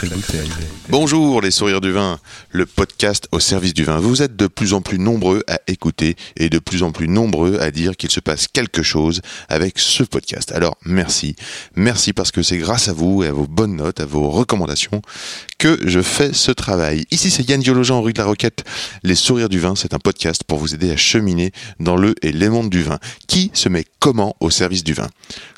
[0.00, 0.50] Sacrée bouteille.
[0.88, 2.18] Bonjour les sourires du vin,
[2.50, 3.98] le podcast au service du vin.
[3.98, 7.58] Vous êtes de plus en plus nombreux à écouter et de plus en plus nombreux
[7.60, 10.52] à dire qu'il se passe quelque chose avec ce podcast.
[10.52, 11.36] Alors merci,
[11.76, 15.02] merci parce que c'est grâce à vous et à vos bonnes notes, à vos recommandations
[15.58, 17.04] que je fais ce travail.
[17.10, 18.64] Ici c'est Yann Diologen, rue de la Roquette.
[19.02, 22.32] Les sourires du vin, c'est un podcast pour vous aider à cheminer dans le et
[22.32, 22.98] les mondes du vin.
[23.26, 25.08] Qui se met comment au service du vin?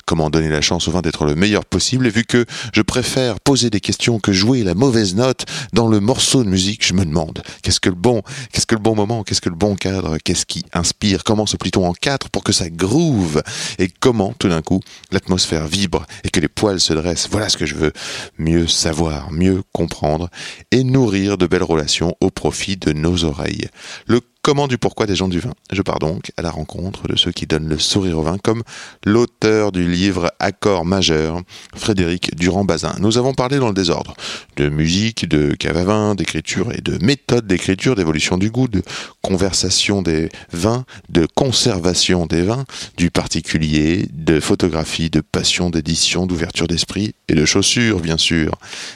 [0.05, 3.39] Comment donner la chance au vin d'être le meilleur possible Et vu que je préfère
[3.39, 7.05] poser des questions que jouer la mauvaise note dans le morceau de musique, je me
[7.05, 8.21] demande qu'est-ce que le bon,
[8.51, 11.55] qu'est-ce que le bon moment, qu'est-ce que le bon cadre, qu'est-ce qui inspire, comment se
[11.55, 13.41] plie-t-on en quatre pour que ça groove
[13.79, 17.29] et comment tout d'un coup l'atmosphère vibre et que les poils se dressent.
[17.31, 17.93] Voilà ce que je veux
[18.37, 20.29] mieux savoir, mieux comprendre
[20.71, 23.69] et nourrir de belles relations au profit de nos oreilles.
[24.07, 25.53] Le Comment du pourquoi des gens du vin.
[25.71, 28.61] Je pars donc à la rencontre de ceux qui donnent le sourire au vin, comme
[29.05, 31.39] l'auteur du livre Accord majeur,
[31.73, 32.97] Frédéric Durand-Bazin.
[32.99, 34.15] Nous avons parlé dans le désordre
[34.57, 38.81] de musique, de cave à vin, d'écriture et de méthode d'écriture, d'évolution du goût, de
[39.21, 42.65] conversation des vins, de conservation des vins,
[42.97, 48.51] du particulier, de photographie, de passion, d'édition, d'ouverture d'esprit et de chaussures, bien sûr.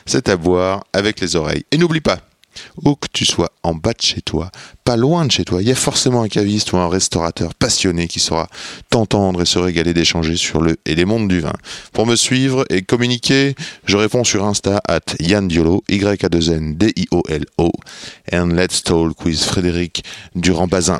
[0.05, 1.63] C'est à boire avec les oreilles.
[1.71, 2.19] Et n'oublie pas,
[2.83, 4.51] où que tu sois en bas de chez toi,
[4.83, 8.07] pas loin de chez toi, il y a forcément un caviste ou un restaurateur passionné
[8.07, 8.47] qui saura
[8.89, 11.53] t'entendre et se régaler d'échanger sur le et les mondes du vin.
[11.93, 13.55] Pour me suivre et communiquer,
[13.85, 17.45] je réponds sur Insta at Yann Diolo, y a 2 n d i o l
[17.57, 17.71] o
[18.31, 20.03] and let's talk with Frédéric
[20.35, 20.99] Durand-Bazin.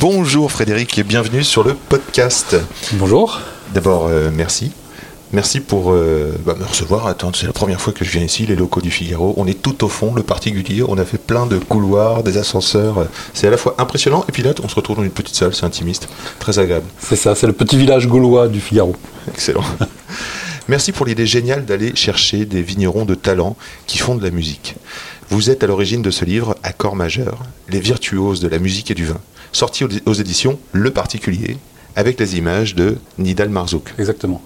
[0.00, 2.56] Bonjour Frédéric et bienvenue sur le podcast.
[2.92, 3.40] Bonjour.
[3.74, 4.70] D'abord, euh, merci.
[5.32, 7.06] Merci pour euh, bah, me recevoir.
[7.06, 9.34] Attends, c'est la première fois que je viens ici, les locaux du Figaro.
[9.36, 10.82] On est tout au fond, le particulier.
[10.86, 13.06] On a fait plein de couloirs, des ascenseurs.
[13.34, 15.54] C'est à la fois impressionnant et puis là, on se retrouve dans une petite salle,
[15.54, 16.86] c'est intimiste, très agréable.
[16.98, 18.96] C'est ça, c'est le petit village gaulois du Figaro.
[19.28, 19.64] Excellent.
[20.68, 23.56] Merci pour l'idée géniale d'aller chercher des vignerons de talent
[23.86, 24.76] qui font de la musique.
[25.30, 28.94] Vous êtes à l'origine de ce livre, Accord majeur, les virtuoses de la musique et
[28.94, 29.20] du vin,
[29.52, 31.58] sorti aux éditions Le Particulier,
[31.96, 33.94] avec les images de Nidal Marzouk.
[33.98, 34.42] Exactement.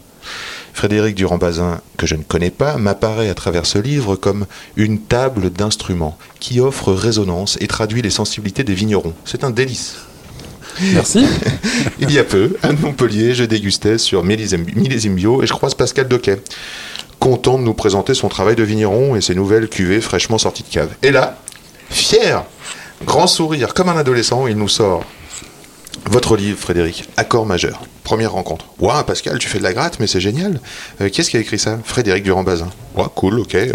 [0.75, 4.47] Frédéric Durand-Bazin, que je ne connais pas, m'apparaît à travers ce livre comme
[4.77, 9.15] une table d'instruments qui offre résonance et traduit les sensibilités des vignerons.
[9.25, 9.97] C'est un délice.
[10.95, 11.27] Merci.
[12.01, 15.75] Il y a peu, à Montpellier, je dégustais sur millésime millésime bio et je croise
[15.75, 16.41] Pascal Doquet,
[17.19, 20.69] content de nous présenter son travail de vigneron et ses nouvelles cuvées fraîchement sorties de
[20.69, 20.91] cave.
[21.03, 21.39] Et là,
[21.91, 22.45] fier,
[23.05, 25.05] grand sourire, comme un adolescent, il nous sort
[26.07, 27.83] votre livre, Frédéric, Accord majeur.
[28.05, 28.67] Première rencontre.
[28.81, 30.61] Ouah, Pascal, tu fais de la gratte, mais c'est génial.
[31.01, 31.79] Euh, Qui est-ce qui a écrit ça?
[31.85, 32.69] Frédéric Durand-Bazin.
[32.97, 33.55] Ouah, cool, ok.
[33.55, 33.73] Euh,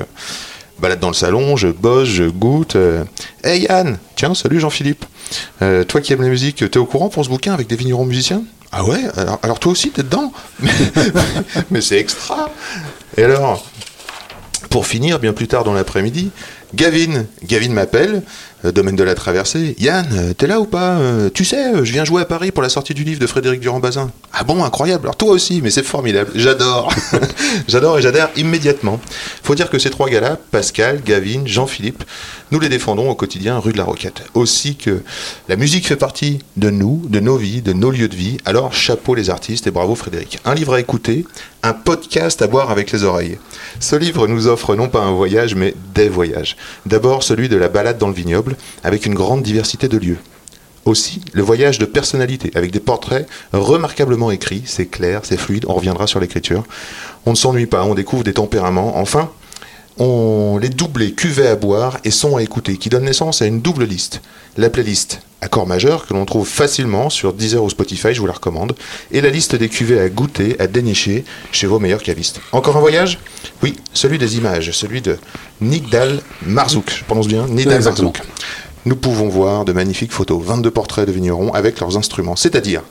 [0.79, 2.75] Balade dans le salon, je bosse, je goûte.
[2.75, 3.03] euh.
[3.43, 5.05] Hey Yann Tiens, salut Jean-Philippe.
[5.59, 8.43] Toi qui aimes la musique, t'es au courant pour ce bouquin avec des vignerons musiciens?
[8.71, 8.99] Ah ouais?
[9.15, 10.31] Alors, alors toi aussi, t'es dedans?
[11.71, 12.49] Mais c'est extra
[13.17, 13.65] Et alors?
[14.69, 16.29] Pour finir, bien plus tard dans l'après-midi,
[16.75, 18.21] Gavin, Gavin m'appelle,
[18.63, 19.75] domaine de la traversée.
[19.79, 22.51] Yann, euh, t'es là ou pas Euh, Tu sais, euh, je viens jouer à Paris
[22.51, 24.09] pour la sortie du livre de Frédéric Durand-Bazin.
[24.33, 25.03] Ah bon, incroyable.
[25.05, 26.31] Alors toi aussi, mais c'est formidable.
[26.35, 26.93] J'adore.
[27.67, 28.99] J'adore et j'adhère immédiatement.
[29.43, 32.03] Faut dire que ces trois gars-là, Pascal, Gavin, Jean-Philippe,
[32.51, 34.23] nous les défendons au quotidien rue de la Roquette.
[34.33, 35.03] Aussi que
[35.49, 38.37] la musique fait partie de nous, de nos vies, de nos lieux de vie.
[38.45, 40.39] Alors chapeau les artistes et bravo Frédéric.
[40.45, 41.25] Un livre à écouter,
[41.63, 43.37] un podcast à boire avec les oreilles.
[43.79, 46.55] Ce livre nous offre non pas un voyage, mais des voyages.
[46.85, 50.19] D'abord celui de la balade dans le vignoble, avec une grande diversité de lieux.
[50.85, 55.73] Aussi, le voyage de personnalité, avec des portraits remarquablement écrits, c'est clair, c'est fluide, on
[55.73, 56.63] reviendra sur l'écriture.
[57.25, 58.97] On ne s'ennuie pas, on découvre des tempéraments.
[58.97, 59.29] Enfin,
[59.99, 63.61] on les doublés cuvées à boire et sons à écouter, qui donnent naissance à une
[63.61, 64.21] double liste.
[64.57, 68.33] La playlist Accord majeur, que l'on trouve facilement sur Deezer ou Spotify, je vous la
[68.33, 68.75] recommande,
[69.11, 72.41] et la liste des cuvées à goûter, à dénicher chez vos meilleurs cavistes.
[72.51, 73.19] Encore un voyage?
[73.61, 75.17] Oui, celui des images, celui de
[75.61, 76.91] Nigdal Marzouk.
[76.91, 78.11] Je prononce bien Exactement.
[78.13, 78.21] Marzouk.
[78.85, 82.81] Nous pouvons voir de magnifiques photos, 22 portraits de vignerons avec leurs instruments, c'est-à-dire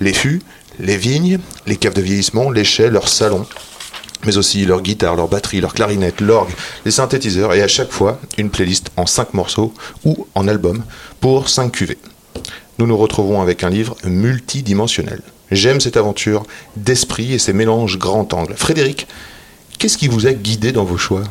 [0.00, 0.42] les fûts,
[0.78, 3.46] les vignes, les caves de vieillissement, les chais, leurs salons,
[4.24, 6.50] mais aussi leur guitare, leur batterie, leur clarinette, l'orgue,
[6.84, 9.72] les synthétiseurs, et à chaque fois une playlist en 5 morceaux
[10.04, 10.82] ou en album
[11.20, 11.98] pour 5 cuvées.
[12.78, 15.20] Nous nous retrouvons avec un livre multidimensionnel.
[15.50, 16.44] J'aime cette aventure
[16.76, 18.54] d'esprit et ces mélanges grand angle.
[18.56, 19.06] Frédéric,
[19.78, 21.22] qu'est-ce qui vous a guidé dans vos choix?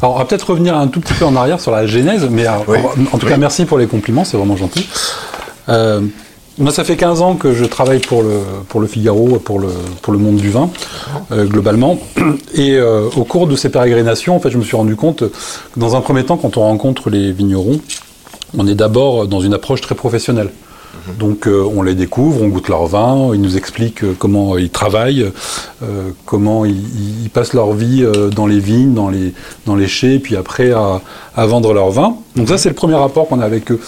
[0.00, 2.46] Alors, on va peut-être revenir un tout petit peu en arrière sur la genèse, mais
[2.46, 2.78] alors, Oui.
[3.12, 4.86] en tout cas, merci pour les compliments, c'est vraiment gentil.
[5.68, 6.00] Euh,
[6.58, 9.68] moi, ça fait 15 ans que je travaille pour le, pour le Figaro, pour le,
[10.02, 10.70] pour le monde du vin,
[11.32, 11.98] euh, globalement.
[12.54, 15.32] Et euh, au cours de ces pérégrinations, en fait, je me suis rendu compte que
[15.76, 17.80] dans un premier temps, quand on rencontre les vignerons,
[18.56, 20.50] on est d'abord dans une approche très professionnelle.
[21.18, 24.70] Donc euh, on les découvre, on goûte leur vin, ils nous expliquent euh, comment ils
[24.70, 25.26] travaillent,
[25.82, 29.34] euh, comment ils, ils- ils passent leur vie euh, dans les vignes, dans les,
[29.66, 31.02] dans les chais, puis après à,
[31.36, 32.16] à vendre leur vin.
[32.36, 33.80] Donc ça c'est le premier rapport qu'on a avec eux.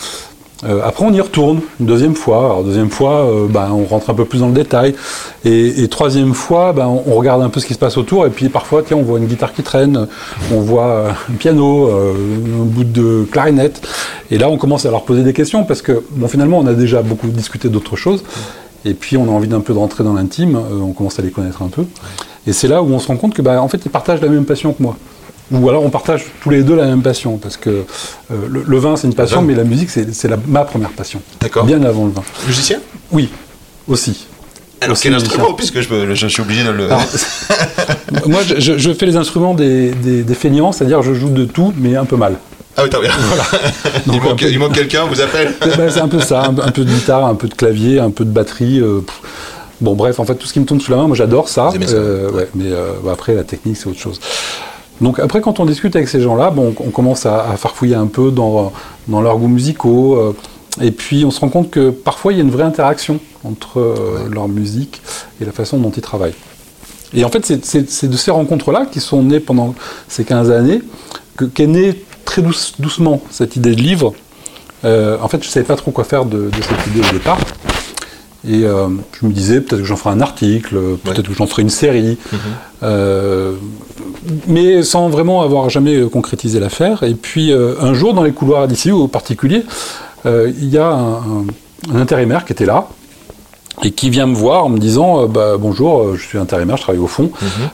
[0.64, 2.62] Euh, après on y retourne une deuxième fois.
[2.64, 4.94] Deuxième fois, euh, ben, on rentre un peu plus dans le détail.
[5.44, 8.26] Et, troisième fois, ben, on, regarde un peu ce qui se passe autour.
[8.26, 10.08] Et puis parfois, tiens, on voit une guitare qui traîne,
[10.52, 13.86] on voit euh, un piano, un bout de clarinette.
[14.30, 16.74] Et là, on commence à leur poser des questions parce que bon, finalement, on a
[16.74, 18.24] déjà beaucoup discuté d'autres choses.
[18.84, 20.56] Et puis, on a envie d'un peu de rentrer dans l'intime.
[20.56, 21.84] on commence à les connaître un peu.
[22.46, 24.28] Et c'est là où on se rend compte que, ben, en fait, ils partagent la
[24.28, 24.96] même passion que moi.
[25.52, 27.84] Ou alors on partage tous les deux la même passion, parce que euh,
[28.48, 31.20] le, le vin c'est une passion, mais la musique c'est ma première passion.
[31.40, 31.64] D'accord.
[31.64, 32.24] Bien avant le vin.
[32.46, 32.78] Musicien
[33.12, 33.28] Oui,
[33.86, 34.26] aussi.
[34.80, 35.34] Alors Aussi quel musicien.
[35.36, 36.86] instrument Puisque je, peux- je suis obligé de le.
[36.86, 37.02] Alors,
[38.26, 41.72] moi, je, je- fais les instruments des, des, des feignants, c'est-à-dire je joue de tout,
[41.78, 42.34] mais un peu mal.
[42.76, 43.10] Ah oui, t'as bien.
[44.06, 46.42] Donc, manque, peu- il manque quelqu'un, on vous appelle C'est ben, c'est un peu ça,
[46.42, 48.80] un, un peu de guitare, un peu de clavier, un peu de batterie.
[48.80, 49.00] euh,
[49.80, 51.70] bon, bref, en fait, tout ce qui me tombe sous la main, moi j'adore ça.
[51.70, 54.20] Ça, Euh, ouais, mais euh, bah, après, la technique, c'est autre chose.
[55.00, 58.06] Donc après, quand on discute avec ces gens-là, bon, on commence à, à farfouiller un
[58.06, 58.72] peu dans,
[59.08, 60.16] dans leurs goûts musicaux.
[60.16, 60.32] euh,
[60.80, 63.80] et puis on se rend compte que parfois il y a une vraie interaction entre
[63.80, 65.00] euh, leur musique
[65.40, 66.34] et la façon dont ils travaillent.
[67.14, 69.74] Et en fait, c'est- de ces rencontres-là qui sont nées pendant
[70.08, 70.82] ces 15 années
[71.36, 74.12] que- qu'est née très douce- doucement cette idée de livre.
[74.84, 77.12] Euh, en fait, je ne savais pas trop quoi faire de, de cette idée au
[77.12, 77.38] départ.
[78.48, 78.86] Et euh,
[79.20, 81.24] je me disais, peut-être que j'en ferai un article, peut-être Ouais.
[81.24, 82.38] que j'en ferai une série, Mhm.
[82.84, 83.52] euh,
[84.46, 87.02] mais sans vraiment avoir jamais concrétisé l'affaire.
[87.02, 89.64] Et puis, euh, un jour, dans les couloirs d'ici, au particulier,
[90.24, 91.44] il y a un,
[91.94, 92.88] intérimaire qui était là,
[93.84, 97.00] et qui vient me voir en me disant bah, bonjour, je suis intérimaire, je travaille
[97.02, 97.30] au fond,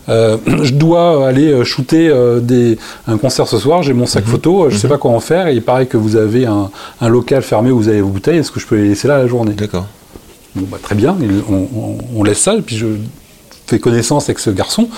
[0.08, 2.76] Euh, je dois aller shooter des,
[3.06, 5.20] un concert ce soir, j'ai mon sac photo, euh, je ne sais pas quoi en
[5.20, 6.70] faire, et il paraît que vous avez un,
[7.00, 9.16] un local fermé où vous avez vos bouteilles, est-ce que je peux les laisser là
[9.18, 9.52] la journée?
[9.52, 9.86] D'accord.
[10.54, 11.16] Bon, bah, Très bien,
[11.48, 12.86] on, on- on laisse ça, et puis je
[13.66, 14.88] fais connaissance avec ce garçon,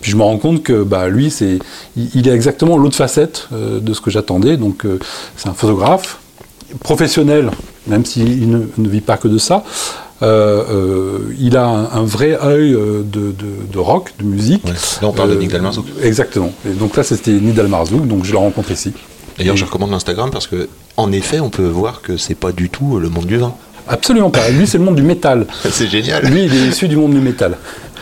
[0.00, 1.58] puis je me rends compte que bah, lui, c'est,
[1.96, 4.98] il, il est exactement l'autre facette euh, de ce que j'attendais, donc euh,
[5.36, 6.18] c'est un photographe
[6.80, 7.50] professionnel,
[7.86, 9.64] même s'il ne, ne vit pas que de ça.
[10.22, 13.32] Euh, euh, il a un, un vrai œil de, de-
[13.72, 14.64] de rock, de musique.
[14.64, 14.72] Ouais.
[15.02, 15.84] Là, on parle de Nick Dalmarzouk.
[16.02, 16.52] Exactement.
[16.66, 18.92] Et donc là, c'était Nick Dalmarzouk, donc je le rencontre ici.
[19.38, 22.52] D'ailleurs, Et- je recommande l'Instagram parce que, en effet, on peut voir que c'est pas
[22.52, 23.54] du tout le monde du vin.
[23.88, 24.48] Absolument pas.
[24.50, 25.46] Lui, c'est le monde du métal.
[25.70, 26.24] C'est génial.
[26.26, 27.56] Lui, il est issu du monde du métal.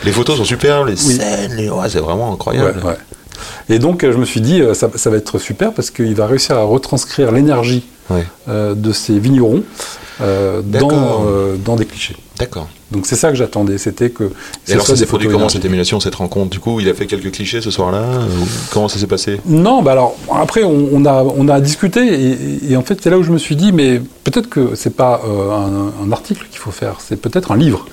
[0.05, 1.15] Les photos sont superbes, les Oui.
[1.17, 1.71] scènes, les...
[1.71, 2.81] ouais, c'est vraiment incroyable.
[2.83, 2.97] Ouais, ouais.
[3.69, 6.15] Et donc, euh, je me suis dit, euh, ça, ça va être super parce qu'il
[6.15, 7.85] va réussir à retranscrire l'énergie
[8.49, 9.63] euh, de ces vignerons
[10.21, 12.17] euh, euh, dans des clichés.
[12.39, 12.69] D'accord.
[12.93, 13.79] Donc, c'est ça que j'attendais.
[13.79, 14.25] C'était que.
[14.69, 16.51] Et alors, ça s'est produit comment cette émulation, cette rencontre?
[16.51, 18.05] Du coup, il a fait quelques clichés ce soir-là
[18.71, 19.41] Comment ça s'est passé?
[19.47, 23.11] Non, bah alors après on, on a on a discuté et, et en fait c'est
[23.11, 26.47] là où je me suis dit mais peut-être que c'est pas euh, un, un article
[26.51, 27.87] qu'il faut faire, c'est peut-être un livre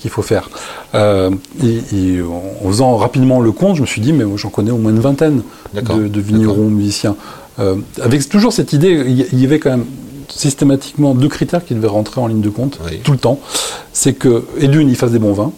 [0.00, 0.50] qu'il faut faire.
[0.94, 1.30] Euh,
[1.62, 4.70] et, et en faisant rapidement le compte, je me suis dit mais moi, j'en connais
[4.70, 5.42] au moins une vingtaine
[5.74, 7.16] de, de vignerons musiciens.
[7.58, 9.86] Euh, avec toujours cette idée, il y avait quand même
[10.28, 13.00] systématiquement deux critères qui devaient rentrer en ligne de compte Oui.
[13.02, 13.38] tout le temps.
[13.92, 15.52] C'est que et d'une ils fassent des bons vins.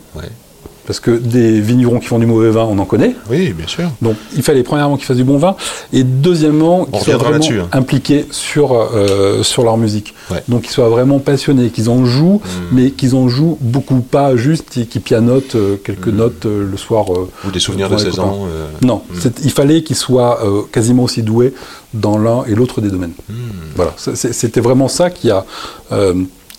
[0.86, 3.14] Parce que des vignerons qui font du mauvais vin on en connaît.
[3.30, 3.90] Oui, bien sûr.
[4.02, 5.56] Donc il fallait premièrement qu'ils fassent du bon vin
[5.92, 7.68] et deuxièmement qu'ils soient vraiment hein.
[7.72, 10.14] impliqués sur, euh, sur leur musique.
[10.30, 10.42] Ouais.
[10.48, 12.48] Donc qu'ils soient vraiment passionnés, qu'ils en jouent, Mm.
[12.76, 16.16] mais qu'ils en jouent beaucoup, pas juste et qu'ils pianotent euh, quelques Mm.
[16.16, 17.06] notes euh, le soir.
[17.10, 18.28] Ou des souvenirs de devant les 16 copains.
[18.30, 18.46] ans.
[18.82, 19.14] Non, Mm.
[19.20, 20.40] c'est- il fallait qu'ils soient
[20.72, 21.52] quasiment aussi doués
[21.94, 23.12] dans l'un et l'autre des domaines.
[23.28, 23.34] hmm,
[23.74, 25.44] Voilà, c'était vraiment ça qui a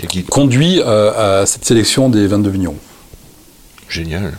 [0.10, 2.76] qui conduit à cette sélection des 22 vignerons.
[3.90, 4.34] Génial.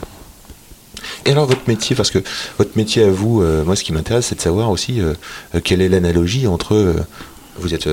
[1.27, 2.19] Et alors votre métier, parce que
[2.59, 5.15] votre métier à vous, euh, moi ce qui m'intéresse c'est de savoir aussi euh,
[5.55, 6.75] euh, quelle est l'analogie entre...
[6.75, 6.95] euh,
[7.61, 7.89] vous êtes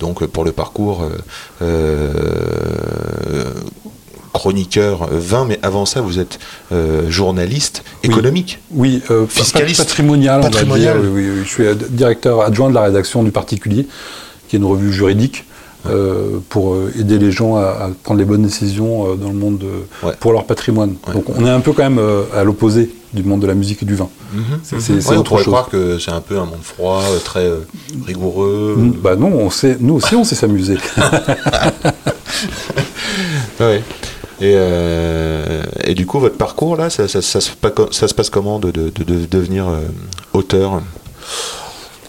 [0.00, 1.06] donc pour le parcours
[4.32, 6.38] chroniqueur euh, vin, mais avant ça vous êtes
[7.08, 8.60] journaliste économique.
[8.70, 9.80] Oui, Fiscaliste.
[9.80, 11.00] patrimonial, on va Patrimonial.
[11.02, 11.10] dire.
[11.12, 11.42] Oui, oui.
[11.44, 13.86] Je suis directeur adjoint de la rédaction du Particulier,
[14.48, 15.44] qui est une revue juridique
[15.86, 19.34] euh, pour euh, aider les gens à, à prendre les bonnes décisions euh, dans le
[19.34, 20.14] monde de- Ouais.
[20.20, 20.94] pour leur patrimoine.
[21.06, 21.14] Ouais.
[21.14, 22.00] Donc on est un peu quand même
[22.34, 24.08] à l'opposé du monde de la musique et du vin.
[24.64, 25.52] C'est- c'est- c'est Ouais, on pourrait chose.
[25.52, 27.48] croire que c'est un peu un monde froid, très
[28.06, 28.74] rigoureux.
[28.76, 30.76] Mm, Bah non, on sait, nous aussi on sait s'amuser.
[33.60, 33.82] Ouais.
[34.40, 38.14] Et, euh, et du coup, votre parcours là, ça, ça- ça se, pa- ça se
[38.14, 39.78] passe comment de, de- de- de devenir euh,
[40.32, 40.82] auteur?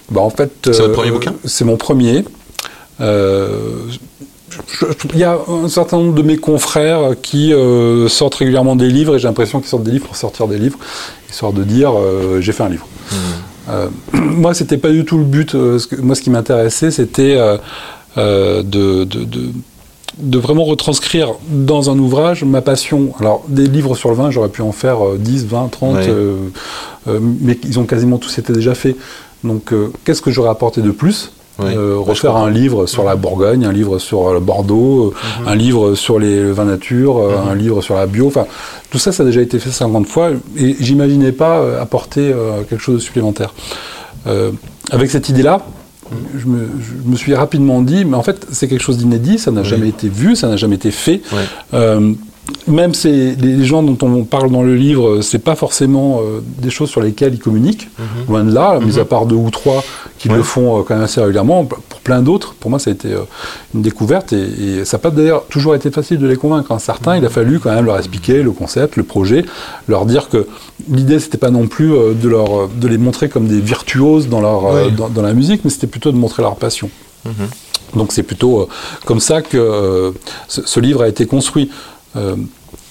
[0.10, 1.36] Bah, en fait, C'est votre premier bouquin?
[1.46, 2.26] C'est mon premier.
[3.02, 3.80] Euh,
[5.14, 9.16] Il y a un certain nombre de mes confrères qui euh, sortent régulièrement des livres
[9.16, 10.78] et j'ai l'impression qu'ils sortent des livres pour sortir des livres,
[11.30, 12.88] histoire de dire euh, j'ai fait un livre.
[13.70, 15.52] Euh, moi, c'était pas du tout le but.
[15.52, 17.36] ce que- moi, ce qui m'intéressait, c'était
[18.16, 19.50] de, de- de-
[20.18, 23.12] de vraiment retranscrire dans un ouvrage ma passion.
[23.20, 26.06] Alors, des livres sur le vin, j'aurais pu en faire euh, 10, 20, 30, Ouais.
[26.08, 26.38] euh,
[27.10, 28.96] euh, mais ils ont quasiment tous été déjà faits.
[29.44, 29.74] Donc,
[30.06, 31.32] qu'est-ce que j'aurais apporté de plus?
[31.62, 35.56] Euh, je refaire un livre sur la Bourgogne, un livre sur le Bordeaux, euh, un
[35.56, 38.28] livre sur les le vin nature, euh, un livre sur la bio.
[38.28, 38.46] Enfin,
[38.90, 42.64] tout ça, ça a déjà été fait 50 fois et j'imaginais pas euh, apporter euh,
[42.70, 43.54] quelque chose de supplémentaire.
[44.28, 44.52] Euh,
[44.92, 45.62] avec cette idée-là,
[46.38, 49.52] je, me, je me suis rapidement dit, mais en fait, c'est quelque chose d'inédit, ça
[49.52, 49.68] n'a Oui.
[49.68, 51.22] jamais été vu, ça n'a jamais été fait.
[52.68, 56.70] Même ces, les gens dont on parle dans le livre, c'est pas forcément euh, des
[56.70, 57.88] choses sur lesquelles ils communiquent,
[58.30, 59.84] loin de là, mis à part deux ou trois
[60.20, 60.38] qui Ouais.
[60.38, 61.66] le font euh, quand même assez régulièrement.
[61.66, 63.20] Pour plein d'autres, pour moi, ça a été euh,
[63.74, 66.72] une découverte et, et ça n'a pas d'ailleurs toujours été facile de les convaincre.
[66.72, 66.78] hein.
[66.80, 69.46] Certains, il a fallu quand même leur expliquer le concept, le projet,
[69.88, 70.48] leur dire que
[70.90, 74.64] l'idée, c'était pas non plus de, leur, de les montrer comme des virtuoses dans, leur,
[74.66, 74.92] Oui.
[74.92, 76.90] dans, dans la musique, mais c'était plutôt de montrer leur passion.
[77.96, 78.68] Donc c'est plutôt
[79.06, 80.14] comme ça que
[80.48, 81.70] ce, ce livre a été construit.
[82.16, 82.36] Euh,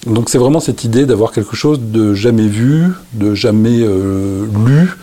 [0.05, 4.95] donc c'est vraiment cette idée d'avoir quelque chose de jamais vu, de jamais euh, lu,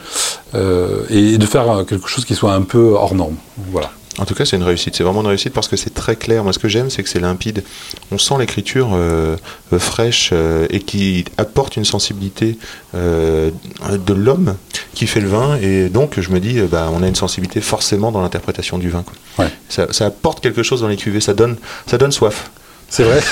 [0.55, 3.37] euh, et de faire quelque chose qui soit un peu hors norme.
[3.71, 3.91] Voilà.
[4.19, 4.95] En tout cas, c'est une réussite.
[4.95, 6.45] C'est vraiment une réussite parce que c'est très clair.
[6.45, 7.65] Moi, ce que j'aime, c'est que c'est limpide.
[8.11, 9.37] On sent l'écriture euh,
[9.79, 12.59] fraîche euh, et qui apporte une sensibilité
[12.95, 13.51] euh,
[13.91, 14.57] de l'homme
[14.95, 15.57] qui fait le vin.
[15.57, 19.03] Et donc, je me dis, bah, on a une sensibilité forcément dans l'interprétation du vin.
[19.03, 19.45] quoi.
[19.45, 19.51] Ouais.
[19.71, 21.23] Ça, ça apporte quelque chose dans les cuvées.
[21.23, 22.51] Ça donne, ça donne soif.
[22.95, 23.21] C'est vrai.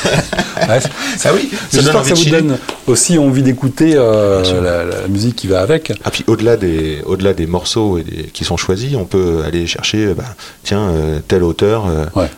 [1.18, 4.84] C'est- Ah oui, ça donne J'espère que ça vous donne aussi envie d'écouter euh, la,
[5.02, 5.92] la musique qui va avec.
[6.02, 9.66] Ah puis au-delà des, au-delà des morceaux et des- qui sont choisis, on peut aller
[9.66, 10.24] chercher, euh, bah,
[10.62, 12.30] tiens, euh, tel auteur, euh, Ouais.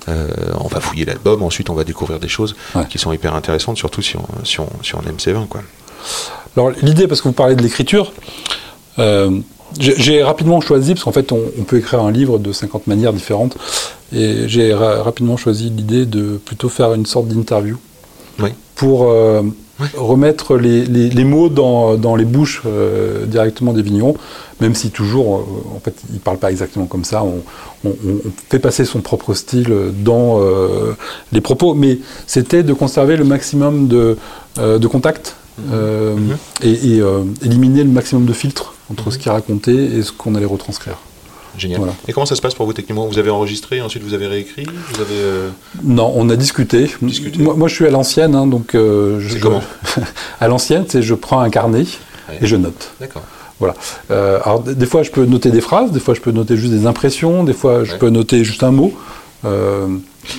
[0.58, 2.86] on va fouiller l'album, ensuite on va découvrir des choses Ouais.
[2.90, 5.46] qui sont hyper intéressantes, surtout si on, si on, si on aime ces vins.
[5.48, 5.62] Quoi.
[6.56, 8.12] Alors l'idée, parce que vous parlez de l'écriture,
[9.78, 13.12] j'ai rapidement choisi, parce qu'en fait on, on peut écrire un livre de 50 manières
[13.12, 13.56] différentes,
[14.14, 17.76] et j'ai ra- rapidement choisi l'idée de plutôt faire une sorte d'interview
[18.40, 18.50] Oui.
[18.74, 19.42] pour euh,
[19.96, 24.14] remettre les, les- les mots dans, dans les bouches euh, directement des vignerons,
[24.60, 27.42] même si toujours, euh, en fait, ils ne parlent pas exactement comme ça, on,
[27.84, 29.72] on- on fait passer son propre style
[30.04, 30.38] dans
[31.32, 34.16] les propos, mais c'était de conserver le maximum de,
[34.58, 35.36] de contact
[35.72, 36.36] euh, Mhm.
[36.62, 37.02] et, et,
[37.44, 40.96] éliminer le maximum de filtres entre ce qui est raconté et ce qu'on allait retranscrire.
[41.58, 41.78] Génial.
[41.80, 41.92] Voilà.
[42.08, 43.06] Et comment ça se passe pour vous techniquement?
[43.06, 45.50] Vous avez enregistré, ensuite vous avez réécrit Vous avez euh,
[45.84, 46.90] Non, on a discuté.
[47.02, 47.38] Discuté.
[47.42, 49.62] Moi, moi, je suis à l'ancienne, hein, donc euh, je- comment?
[50.40, 51.84] À l'ancienne, c'est je prends un carnet
[52.28, 52.38] Ouais.
[52.40, 52.92] et je note.
[53.00, 53.22] D'accord.
[53.58, 53.74] Voilà.
[54.10, 56.72] Euh, alors, des fois, je peux noter des phrases, des fois, je peux noter juste
[56.72, 57.98] des impressions, des fois, je Ouais.
[57.98, 58.94] peux noter juste un mot.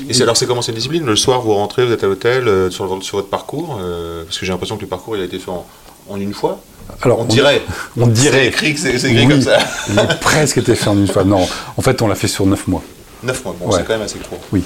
[0.10, 1.06] Et c'est alors c'est comment cette discipline?
[1.06, 3.80] Le soir vous rentrez, vous êtes à l'hôtel sur, votre- sur votre parcours
[4.26, 5.66] Parce que j'ai l'impression que le parcours il a été fait en,
[6.10, 6.60] en une fois.
[7.02, 7.62] Alors, On dirait.
[7.98, 8.48] On C'est dirait.
[8.48, 9.60] écrit, c'est écrit Oui, comme ça.
[9.90, 11.24] il a presque été fait en une fois.
[11.24, 11.48] Non,
[11.78, 12.84] en fait, on l'a fait sur neuf mois.
[13.24, 13.78] 9 mois, bon, Ouais.
[13.80, 14.40] c'est quand même assez court.
[14.52, 14.64] Oui.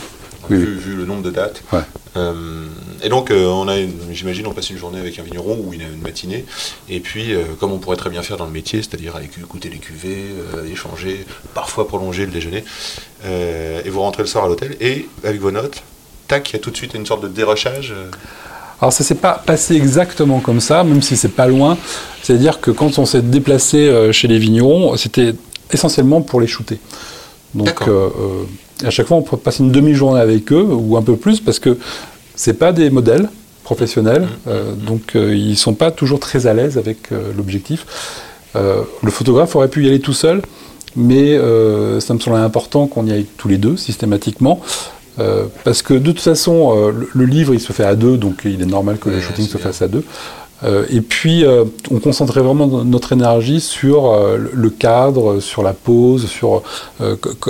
[0.50, 1.62] Oui, vu, vu le nombre de dates.
[1.74, 1.82] Ouais.
[2.16, 2.66] Euh,
[3.04, 3.76] et donc, euh, on a,
[4.14, 6.46] j'imagine, on passe une journée avec un vigneron ou une, une matinée.
[6.88, 9.68] Et puis, euh, comme on pourrait très bien faire dans le métier, c'est-à-dire aller écouter
[9.70, 10.24] les cuvées,
[10.72, 12.64] échanger, parfois prolonger le déjeuner.
[13.26, 15.84] Et vous rentrez le soir à l'hôtel et avec vos notes,
[16.30, 17.94] tac, il y a tout de suite une sorte de dérochage.
[18.82, 21.78] Alors ça s'est pas passé exactement comme ça, même si c'est pas loin.
[22.22, 25.34] C'est-à-dire que quand on s'est déplacé euh, chez les vignerons, c'était
[25.72, 26.80] essentiellement pour les shooter.
[27.56, 31.02] Donc euh, euh, à chaque fois on peut passer une demi-journée avec eux ou un
[31.02, 31.78] peu plus parce que
[32.36, 33.30] c'est pas des modèles
[33.64, 34.50] professionnels, Mmh.
[34.50, 37.86] euh, donc euh, ils sont pas toujours très à l'aise avec l'objectif.
[38.56, 40.42] Le photographe aurait pu y aller tout seul,
[40.96, 41.38] mais
[42.00, 44.62] ça me semblait important qu'on y aille tous les deux systématiquement.
[45.20, 48.18] Euh, parce que de toute façon, euh, le, le livre il se fait à deux,
[48.18, 49.66] donc il est normal que le shooting se bien.
[49.66, 50.04] fasse à deux.
[50.64, 55.74] Euh, et puis, euh, on concentrait vraiment notre énergie sur euh, le- cadre, sur la
[55.74, 56.64] pose, sur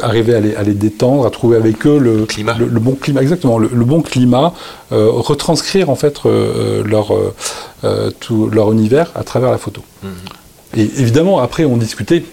[0.01, 2.55] arriver à les, à les détendre, à trouver avec eux le, Climat.
[2.59, 4.53] le, le bon climat, exactement, le, le bon climat,
[4.91, 7.13] retranscrire en fait leur,
[8.19, 9.81] tout leur univers à travers la photo.
[10.03, 10.09] Mhm.
[10.75, 12.23] Et évidemment, après, on discutait,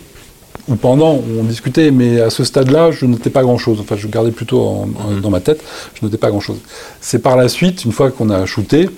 [0.69, 3.79] ou pendant, on discutait, mais à ce stade-là, je notais pas grand-chose.
[3.81, 5.21] Enfin, je gardais plutôt en- en- Mhm.
[5.21, 5.63] dans ma tête,
[5.95, 6.57] je notais pas grand-chose.
[7.01, 8.89] C'est par la suite, une fois qu'on a shooté,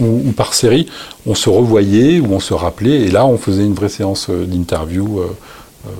[0.00, 0.86] ou, ou par série,
[1.26, 4.44] on se revoyait, ou on se rappelait, et là, on faisait une vraie séance euh,
[4.44, 5.26] d'interview, euh,
[5.86, 5.90] euh,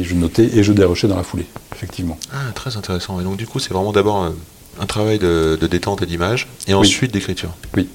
[0.00, 2.18] et je notais et je dérochais dans la foulée, effectivement.
[2.32, 3.20] Ah, très intéressant.
[3.20, 4.32] Et donc, du coup, c'est vraiment d'abord un,
[4.80, 7.50] un travail de, de détente et d'image, et ensuite d'écriture.
[7.76, 7.86] Oui,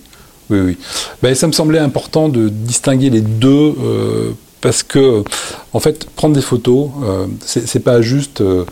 [0.49, 0.77] oui.
[1.21, 5.23] Ben, ça me semblait important de distinguer les deux euh, parce que,
[5.73, 8.65] en fait, prendre des photos, euh, c'est pas juste euh,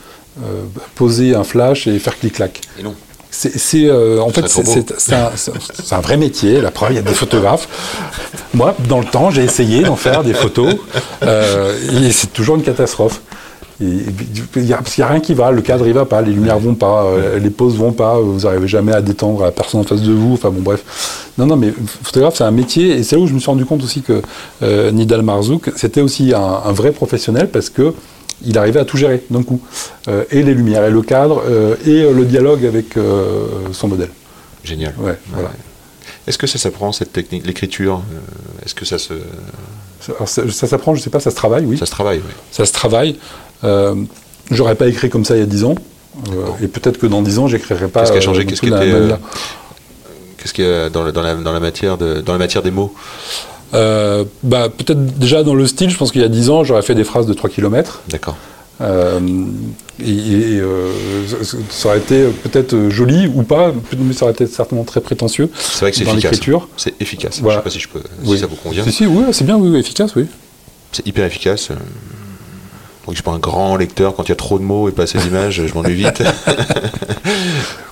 [0.44, 0.64] euh,
[0.96, 2.62] poser un flash et faire clic-clac.
[2.80, 2.94] Et non.
[3.30, 6.62] C'est, euh, en fait, c'est, un, vrai métier.
[6.62, 7.68] La preuve, il y a des photographes.
[8.54, 10.76] Moi, dans le temps, j'ai essayé d'en faire des photos
[11.24, 13.22] euh, et c'est toujours une catastrophe.
[13.80, 16.74] Il a, n'y a rien qui va, le cadre il va pas, les lumières vont
[16.74, 20.02] pas, euh, les poses vont pas, vous n'arrivez jamais à détendre la personne en face
[20.02, 20.34] de vous.
[20.34, 21.30] Enfin bon, bref.
[21.38, 23.66] Non, non, mais photographe, c'est un métier et c'est là où je me suis rendu
[23.66, 24.24] compte aussi que
[24.64, 27.94] euh, Nidal Marzouk, c'était aussi un, un vrai professionnel parce que
[28.44, 29.62] il arrivait à tout gérer d'un coup.
[30.08, 31.44] Euh, et les lumières, et le cadre,
[31.86, 32.96] et le dialogue avec
[33.74, 34.10] son modèle.
[34.64, 34.94] Génial.
[35.00, 35.50] Ouais, voilà.
[36.28, 38.02] Est-ce que ça s'apprend cette technique, l'écriture
[38.66, 39.14] Est-ce que ça se,
[40.02, 41.78] Ça, alors, ça, ça s'apprend, je sais pas, ça se travaille, oui.
[41.78, 42.34] ça se travaille oui.
[42.52, 43.18] Ça se travaille.
[43.64, 43.96] Euh,
[44.52, 45.76] J'aurais pas écrit comme ça il y a 10 ans.
[46.32, 48.02] Euh, et peut-être que dans 10 ans, j'écrirai pas.
[48.02, 49.16] Qu'est-ce qui a changé non Qu'est-ce qui euh.
[50.38, 52.64] Qu'est-ce qu'il y a dans, le- dans la, dans la matière de, dans la matière
[52.64, 52.94] des mots
[53.74, 56.82] Euh, bah, peut-être déjà dans le style, je pense qu'il y a 10 ans, j'aurais
[56.82, 58.02] fait des phrases de 3 km.
[58.10, 58.38] D'accord.
[58.80, 59.20] Euh,
[60.00, 60.92] et et, euh,
[61.72, 65.80] ça- aurait été peut-être joli ou pas, mais ça aurait été certainement très prétentieux C'est
[65.82, 66.40] vrai que c'est efficace.
[66.78, 67.40] C'est efficace.
[67.42, 67.58] Voilà.
[67.58, 68.38] Je sais pas si je peux, si Oui.
[68.40, 68.84] ça vous convient.
[68.84, 70.28] Si, si, oui, c'est bien, oui, efficace, oui.
[70.92, 71.70] C'est hyper efficace.
[73.08, 74.16] Donc, je suis pas un grand lecteur.
[74.16, 76.22] Quand il y a trop de mots et pas assez d'images, je m'ennuie vite.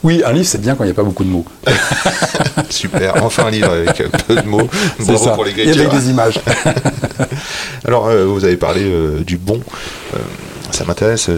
[0.04, 1.46] Oui, un livre, c'est bien quand il n'y a pas beaucoup de mots.
[2.70, 3.24] Super.
[3.24, 4.70] Enfin un livre avec peu de mots.
[5.00, 5.32] Bravo ça.
[5.32, 5.90] pour Et l'écriture.
[5.90, 6.40] avec des images.
[7.88, 9.60] Alors, euh, vous avez parlé euh, du bon.
[10.14, 10.18] Euh,
[10.72, 11.30] ça m'intéresse.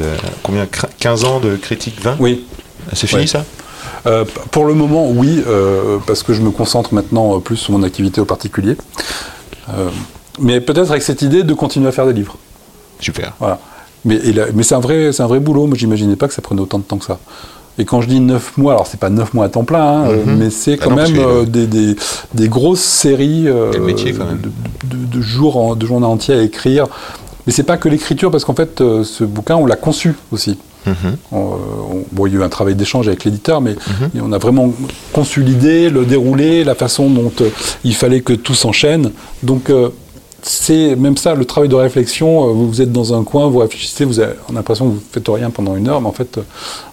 [0.43, 2.45] combien Cr- 15 ans de critique 20 oui.
[2.93, 3.27] C'est fini Ouais.
[3.27, 3.45] ça?
[4.05, 7.71] Euh, pour le moment, oui, euh, parce que je me concentre maintenant euh, plus sur
[7.71, 8.75] mon activité au particulier.
[10.39, 12.37] Mais peut-être avec cette idée de continuer à faire des livres.
[12.99, 13.33] Super.
[13.39, 13.59] Voilà.
[14.05, 14.19] Mais,
[14.63, 15.67] c'est un vrai, c'est un vrai boulot.
[15.67, 17.19] Moi, j'imaginais pas que ça prenait autant de temps que ça.
[17.79, 20.07] Et quand je dis 9 mois, alors c'est pas 9 mois à temps plein, hein,
[20.25, 20.37] Mhm.
[20.37, 21.95] mais c'est Bah quand non, même que- euh, des, des,
[22.33, 24.39] des grosses séries euh, Quel métier, quand même.
[24.41, 26.87] de, de, de jours, en- de journées entières à écrire.
[27.45, 30.57] Mais c'est pas que l'écriture, parce qu'en fait, euh, ce bouquin, on l'a conçu aussi.
[30.87, 30.95] Mhm.
[31.31, 33.75] On- on- bon, il y a eu un travail d'échange avec l'éditeur, mais
[34.21, 34.73] on a vraiment
[35.13, 37.31] conçu l'idée, le déroulé, la façon dont
[37.83, 39.11] il fallait que tout s'enchaîne.
[39.43, 39.69] Donc,
[40.41, 42.47] c'est même ça, le travail de réflexion.
[42.49, 45.13] euh, vous, vous êtes dans un coin, vous réfléchissez, vous avez l'impression que vous ne
[45.13, 46.41] faites rien pendant une heure, mais en fait, euh,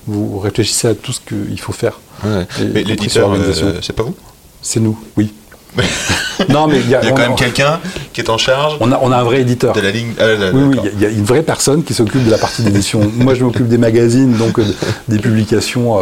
[0.07, 2.00] vous réfléchissez à tout ce qu'il faut faire.
[2.24, 2.46] Ouais.
[2.72, 4.14] Mais l'éditeur, euh, c'est pas vous?
[4.62, 5.33] C'est nous, oui.
[6.50, 7.80] non, mais il y a, Il y a on, quand même quelqu'un
[8.12, 9.74] qui est en charge on a, on a un vrai éditeur.
[9.74, 10.12] de la ligne.
[10.20, 12.62] Ah, là, Oui, oui, il y a- une vraie personne qui s'occupe de la partie
[12.62, 13.00] d'édition.
[13.16, 14.64] Moi, je m'occupe des magazines, donc euh,
[15.09, 15.98] des publications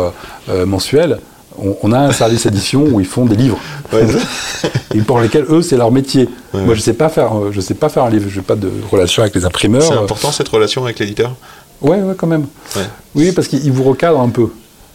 [0.51, 1.21] euh, mensuelles.
[1.59, 3.59] On, on a un service édition où ils font des livres,
[3.93, 4.07] Ouais.
[4.95, 6.29] et pour lesquels eux, c'est leur métier.
[6.55, 6.63] Ouais.
[6.65, 8.29] Moi, je sais pas faire, euh, je sais pas faire un livre.
[8.29, 9.83] Je n'ai pas de relation avec les imprimeurs.
[9.83, 11.35] C'est Euh, important cette relation avec l'éditeur?
[11.81, 12.47] Ouais, ouais, quand même.
[13.15, 14.49] Oui, parce qu'ils vous recadrent un peu.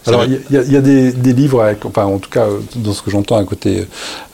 [0.06, 2.46] Alors, il y, a- il y a des, des livres, avec, enfin, en tout cas,
[2.46, 3.86] euh, dans ce que j'entends à côté,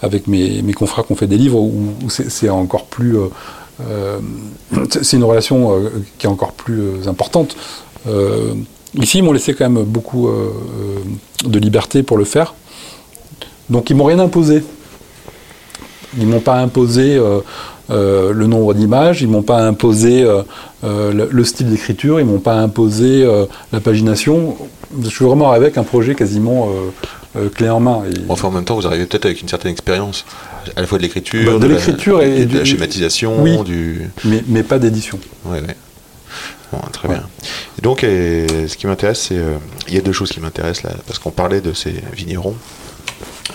[0.03, 3.17] avec mes, mes confrères qui ont fait des livres, où, où c'est encore plus.
[3.17, 4.19] euh,
[5.01, 7.55] c'est une relation euh, qui est encore plus importante.
[8.07, 8.53] Euh,
[8.99, 10.49] ici, ils m'ont laissé quand même beaucoup euh,
[11.45, 12.53] de liberté pour le faire.
[13.69, 14.63] Donc, ils m'ont rien imposé.
[16.19, 17.39] Ils m'ont pas imposé euh,
[17.89, 20.23] euh, le nombre d'images, ils m'ont pas imposé
[20.83, 23.25] le, le style d'écriture, ils m'ont pas imposé
[23.71, 24.55] la pagination.
[25.01, 26.69] Je suis vraiment avec un projet quasiment
[27.55, 28.03] clé en main.
[28.09, 30.23] Et- Enfin, en même temps, vous arrivez peut-être avec une certaine expérience,
[30.75, 33.57] à la fois de l'écriture, Bah, de l'écriture et- et de la schématisation, Oui.
[33.63, 34.09] du.
[34.23, 35.17] mais, mais pas d'édition.
[35.45, 35.75] Ouais, ouais.
[36.73, 37.15] Bon, très Ouais.
[37.15, 37.29] bien.
[37.77, 39.37] Et donc, ce qui m'intéresse, c'est.
[39.37, 39.57] euh,
[39.87, 42.55] Il y a deux choses qui m'intéressent là, parce qu'on parlait de ces vignerons.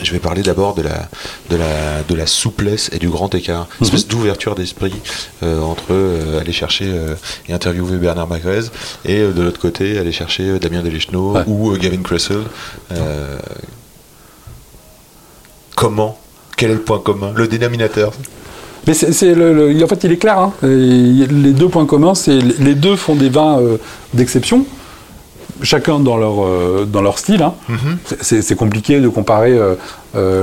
[0.01, 1.09] Je vais parler d'abord de la,
[1.51, 4.95] de, la, de la souplesse et du grand écart, une espèce d'ouverture d'esprit
[5.43, 7.17] euh, entre euh, aller chercher euh,
[7.49, 8.67] et interviewer Bernard Magrez
[9.05, 11.43] et de l'autre côté aller chercher Damien Delechenot Ouais.
[11.49, 12.43] ou Gavin Cressel.
[15.75, 16.19] Comment?
[16.57, 17.33] Quel est le point commun?
[17.35, 18.13] Le dénominateur?
[18.89, 20.39] Mais c'est, c'est le, le- en fait, il est clair.
[20.39, 20.53] hein.
[20.63, 23.77] Les deux points communs, c'est les deux font des vins euh,
[24.15, 24.65] d'exception,
[25.63, 27.43] chacun dans leur, euh, dans leur style.
[27.43, 27.55] hein.
[28.07, 29.75] C'est- C'est, c'est compliqué de comparer euh,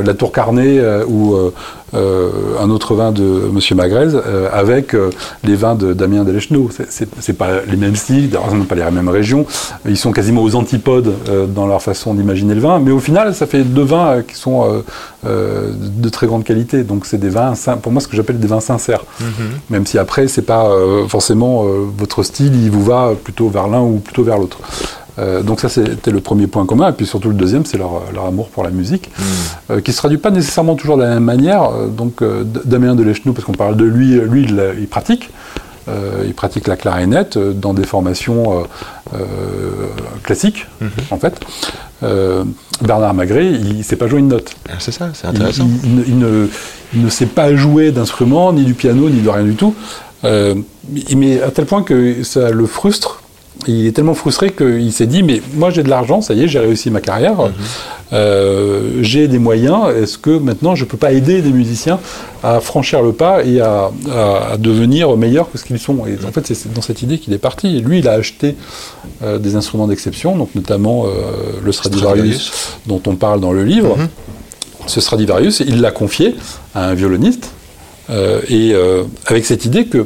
[0.06, 1.52] la Tour Carnet euh, ou euh,
[1.94, 5.12] euh, un autre vin de Monsieur Magrez euh, avec euh,
[5.44, 6.70] les vins de Damien Delechenot.
[6.90, 9.46] C'est, pas les mêmes styles, d'ailleurs, pas les mêmes régions.
[9.88, 13.34] Ils sont quasiment aux antipodes euh, dans leur façon d'imaginer le vin, mais au final,
[13.34, 14.82] ça fait deux vins euh, qui sont euh,
[15.26, 16.84] euh, de très grande qualité.
[16.84, 19.06] Donc c'est des vins, pour moi, ce que j'appelle des vins sincères.
[19.70, 23.68] Même si après, c'est pas euh, forcément euh, votre style, il vous va plutôt vers
[23.68, 24.60] l'un ou plutôt vers l'autre.
[25.18, 26.90] Euh, donc ça, c'était le premier point commun.
[26.90, 29.10] Et puis surtout le deuxième, c'est leur, leur amour pour la musique,
[29.72, 31.64] euh, qui se traduit pas nécessairement toujours de la même manière.
[31.64, 35.30] Euh, donc euh, Damien Delechenot, parce qu'on parle de lui, lui, il, il pratique.
[35.88, 38.66] Euh, il pratique la clarinette dans des formations
[40.24, 40.66] classiques,
[41.12, 41.40] en fait.
[42.82, 44.52] Bernard Magré, il ne sait pas jouer une note.
[44.68, 45.68] Ah, C'est ça, c'est intéressant.
[45.84, 46.48] il- il ne,
[46.94, 49.74] il ne- sait pas jouer d'instrument, ni du piano, ni de rien du tout.
[50.24, 53.22] Mais à tel point que ça le frustre.
[53.68, 56.48] Il est tellement frustré qu'il s'est dit mais moi j'ai de l'argent, ça y est,
[56.48, 57.38] j'ai réussi ma carrière,
[58.14, 59.90] euh, j'ai des moyens.
[59.96, 62.00] Est-ce que maintenant je peux pas aider des musiciens
[62.44, 66.06] à franchir le pas et à, à- à devenir meilleurs que ce qu'ils sont?
[66.06, 67.78] Et en fait c'est dans cette idée qu'il est parti.
[67.78, 68.56] Et lui il a acheté
[69.24, 71.10] euh, des instruments d'exception, donc notamment euh,
[71.64, 72.78] le Stradivarius, Stradivarius.
[72.86, 73.98] dont on parle dans le livre.
[73.98, 74.08] Mhm.
[74.88, 76.36] Ce Stradivarius, il l'a confié
[76.76, 77.50] à un violoniste,
[78.50, 78.76] et
[79.26, 80.06] avec cette idée que,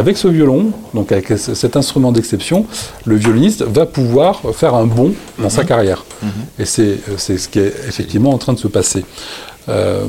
[0.00, 0.62] avec ce violon,
[0.94, 2.66] donc avec ce- cet instrument d'exception,
[3.06, 6.04] le violoniste va pouvoir faire un bond dans sa carrière.
[6.58, 9.04] Et c'est euh, c'est ce qui est effectivement en train de se passer.
[9.68, 10.04] Euh,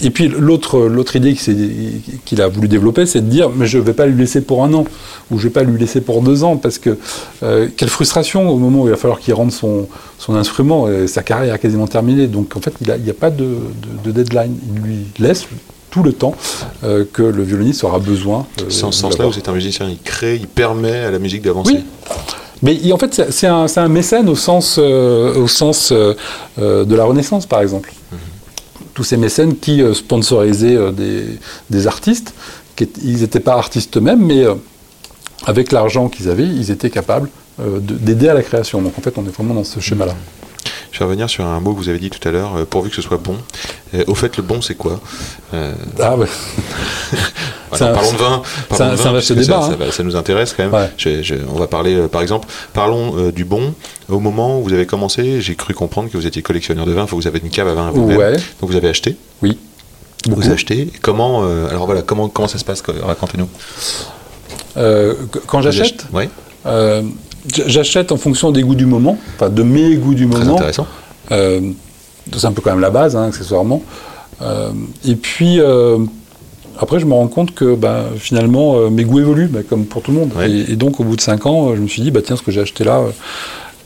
[0.00, 1.34] et puis l'autre idée
[2.24, 4.64] qu'il a voulu développer, c'est de dire mais je ne vais pas lui laisser pour
[4.64, 4.84] un an
[5.30, 6.96] ou je ne vais pas lui laisser pour deux ans parce que
[7.42, 9.86] euh, quelle frustration au moment où il va falloir qu'il rende son,
[10.18, 12.26] son instrument, et sa carrière est quasiment terminée.
[12.26, 15.46] Donc en fait il n'y a, pas de, de- de deadline, il lui laisse
[15.92, 16.34] tout le temps
[16.82, 18.46] euh, que le violoniste aura besoin.
[18.60, 21.10] euh, C'est en de ce sens-là où c'est un musicien, il crée, il permet à
[21.12, 21.74] la musique d'avancer.
[21.74, 21.84] Oui.
[22.62, 26.14] Mais il- en fait, c'est- un, un mécène au sens, euh, au sens euh,
[26.58, 27.92] de la Renaissance, par exemple.
[28.94, 31.24] Tous ces mécènes qui sponsorisaient des,
[31.70, 32.34] des artistes,
[32.76, 34.44] qui ils n'étaient pas artistes eux-mêmes, mais
[35.46, 37.28] avec l'argent qu'ils avaient, ils étaient capables
[37.58, 38.80] de- d'aider à la création.
[38.82, 40.14] Donc en fait, on est vraiment dans ce schéma-là.
[40.92, 42.90] Je vais revenir sur un mot que vous avez dit tout à l'heure, euh, pourvu
[42.90, 43.36] que ce soit bon.
[43.94, 45.00] Euh, au fait, le bon, c'est quoi?
[45.54, 46.26] Euh, Ah ouais.
[47.70, 48.42] voilà, un- Parlons de vin.
[48.68, 49.70] parlons c'est un vaste débat, Ça, hein.
[49.70, 50.72] ça va- ça nous intéresse quand même.
[50.74, 50.90] Ouais.
[50.98, 53.74] Je- je- on va parler, euh, par exemple, parlons euh, du bon.
[54.10, 57.04] Au moment où vous avez commencé, j'ai cru comprendre que vous étiez collectionneur de vin.
[57.04, 58.18] Enfin, vous avez une cave à vin vous-même.
[58.18, 58.32] Ouais.
[58.60, 59.16] Donc vous avez acheté.
[59.40, 59.58] Oui.
[60.28, 60.42] Beaucoup.
[60.42, 60.80] Vous achetez.
[60.82, 63.48] Et Comment euh, Alors voilà, comment comment ça se passe Racontez-nous.
[64.76, 66.24] Qu- quand j'achète, Oui.
[67.66, 70.54] J'achète en fonction des goûts du moment, enfin de mes goûts du Très moment.
[70.56, 70.86] intéressant.
[71.30, 71.60] Euh,
[72.36, 73.82] c'est un peu quand même la base, hein, accessoirement.
[74.40, 74.70] Euh,
[75.04, 75.98] et puis, euh,
[76.78, 80.10] après, je me rends compte que bah, finalement, mes goûts évoluent, bah, comme pour tout
[80.12, 80.30] le monde.
[80.46, 82.42] Et, et donc, au bout de 5 ans, je me suis dit, bah, tiens, ce
[82.42, 83.02] que j'ai acheté là,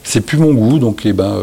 [0.05, 0.79] c'est plus mon goût.
[0.79, 1.37] Donc, eh ben,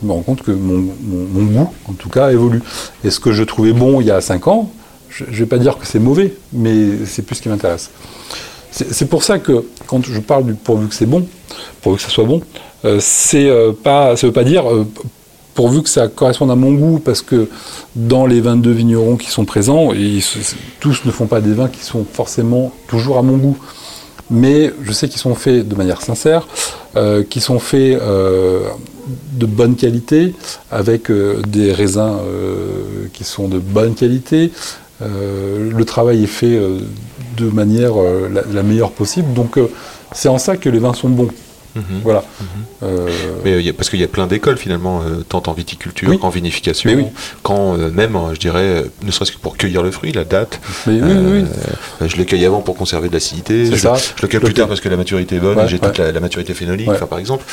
[0.00, 2.62] je me rends compte que mon, mon- mon goût, en tout cas, évolue.
[3.04, 4.70] Et ce que je trouvais bon il y a 5 ans,
[5.10, 7.90] je ne vais pas dire que c'est mauvais, mais c'est plus ce qui m'intéresse.
[8.90, 11.26] C'est pour ça que quand je parle du pourvu que c'est bon,
[11.82, 12.42] pourvu que ça soit bon,
[12.84, 14.86] euh, c'est euh, pas, ça veut pas dire euh,
[15.54, 17.48] pourvu que ça corresponde à mon goût, parce que
[17.96, 19.90] dans les 22 vignerons qui sont présents,
[20.78, 23.58] tous ne font pas des vins qui sont forcément toujours à mon goût.
[24.30, 26.46] Mais je sais qu'ils sont faits de manière sincère,
[26.94, 30.34] euh, qui sont faits de bonne qualité,
[30.70, 32.18] avec des raisins
[33.12, 34.52] qui sont de bonne qualité.
[35.00, 36.60] Le travail est fait
[37.38, 39.32] de manière euh, la, la meilleure possible.
[39.34, 39.70] Donc euh,
[40.12, 41.28] c'est en ça que les vins sont bons.
[41.76, 41.82] Mhm.
[42.02, 42.24] Voilà.
[42.82, 43.06] Euh,
[43.44, 46.18] Mais parce qu'il y a plein d'écoles finalement, euh, tant en viticulture Oui.
[46.18, 47.04] qu'en vinification, oui.
[47.50, 50.60] euh, même, je dirais, ne serait-ce que pour cueillir le fruit, la date.
[50.86, 51.44] mais oui,
[52.06, 53.66] je le cueille avant pour conserver de l'acidité.
[53.66, 53.94] Je, ça.
[53.94, 55.86] je le cueille plus tard parce que la maturité est bonne Ouais, et j'ai ouais.
[55.86, 56.98] toute la, la maturité phénolique, Ouais.
[57.08, 57.44] par exemple.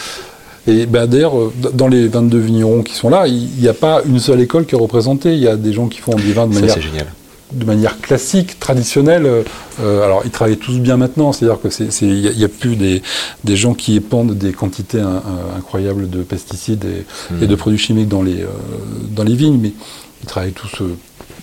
[0.67, 1.33] Et ben, d'ailleurs,
[1.73, 4.73] dans les 22 vignerons qui sont là, il n'y a pas une seule école qui
[4.73, 5.33] est représentée.
[5.33, 7.05] Il y a des gens qui font des vins de Ça, manière, c'est génial.
[7.51, 9.25] De manière classique, traditionnelle.
[9.25, 9.43] Euh,
[9.81, 13.01] euh, alors, ils travaillent tous bien maintenant, c'est-à-dire que c'est- il n'y a, plus des,
[13.43, 17.77] des gens qui épandent des quantités in- in- incroyables de pesticides et, et de produits
[17.79, 18.47] chimiques dans les, euh,
[19.15, 19.73] dans les vignes, mais
[20.23, 20.95] ils travaillent tous euh,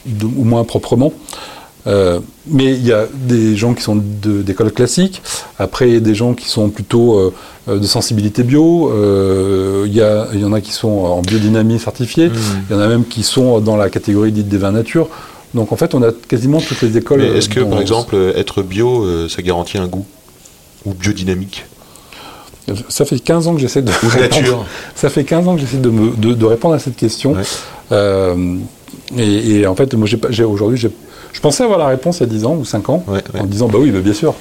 [0.06, 1.12] de- au moins proprement.
[1.88, 5.20] Euh, mais il y a des gens qui sont d'école classique,
[5.58, 7.34] après des gens qui sont plutôt euh,
[7.68, 11.22] euh, de sensibilité bio, euh, il y, a- il y en a qui sont en
[11.22, 12.32] biodynamie certifiée, Mmh.
[12.70, 15.08] il y en a même qui sont dans la catégorie dite des vins nature.
[15.54, 17.20] Donc en fait, on a quasiment toutes les écoles.
[17.20, 20.06] Mais est-ce que, par exemple, euh, être bio, euh, ça garantit un goût
[20.86, 21.66] Ou biodynamique
[22.88, 23.90] Ça fait 15 ans que j'essaie de.
[24.08, 27.32] Répondre- Ça fait 15 ans que j'essaie de, me- de, de répondre à cette question.
[27.32, 27.42] Ouais.
[27.92, 28.56] Euh,
[29.18, 32.26] et, et en fait, moi, j'ai aujourd'hui, je pensais avoir la réponse il y a
[32.32, 33.40] 10 ans ou 5 ans, Ouais, ouais.
[33.40, 34.34] en disant, bah oui, bah, bien sûr.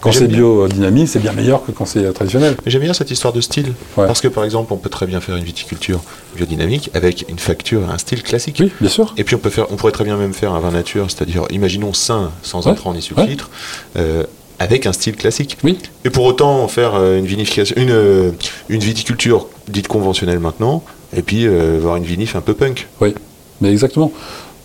[0.00, 2.54] Quand c'est biodynamique, c'est bien meilleur que quand c'est euh, traditionnel.
[2.64, 3.72] Mais j'aime bien cette histoire de style.
[3.96, 4.06] Ouais.
[4.06, 6.00] Parce que, par exemple, on peut très bien faire une viticulture
[6.36, 8.58] biodynamique avec une facture, un style classique.
[8.60, 9.12] Oui, bien sûr.
[9.16, 11.44] Et puis on peut faire, on pourrait très bien même faire un vin nature, c'est-à-dire,
[11.50, 13.50] imaginons sain, sans Ouais, intrants ni sulfitres,
[13.96, 14.22] euh,
[14.60, 15.58] avec un style classique.
[15.64, 15.78] Oui.
[16.04, 18.34] Et pour autant faire euh, une vinification, une,
[18.68, 20.84] une viticulture dite conventionnelle maintenant,
[21.16, 22.86] et puis euh, avoir une vinif un peu punk.
[23.00, 23.14] Oui,
[23.60, 24.12] mais exactement.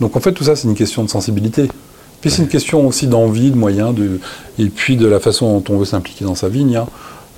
[0.00, 1.68] Donc en fait, tout ça, c'est une question de sensibilité.
[2.24, 4.18] Puis c'est une question aussi d'envie, de moyens, de,
[4.58, 6.76] et puis de la façon dont on veut s'impliquer dans sa vigne.
[6.76, 6.86] hein.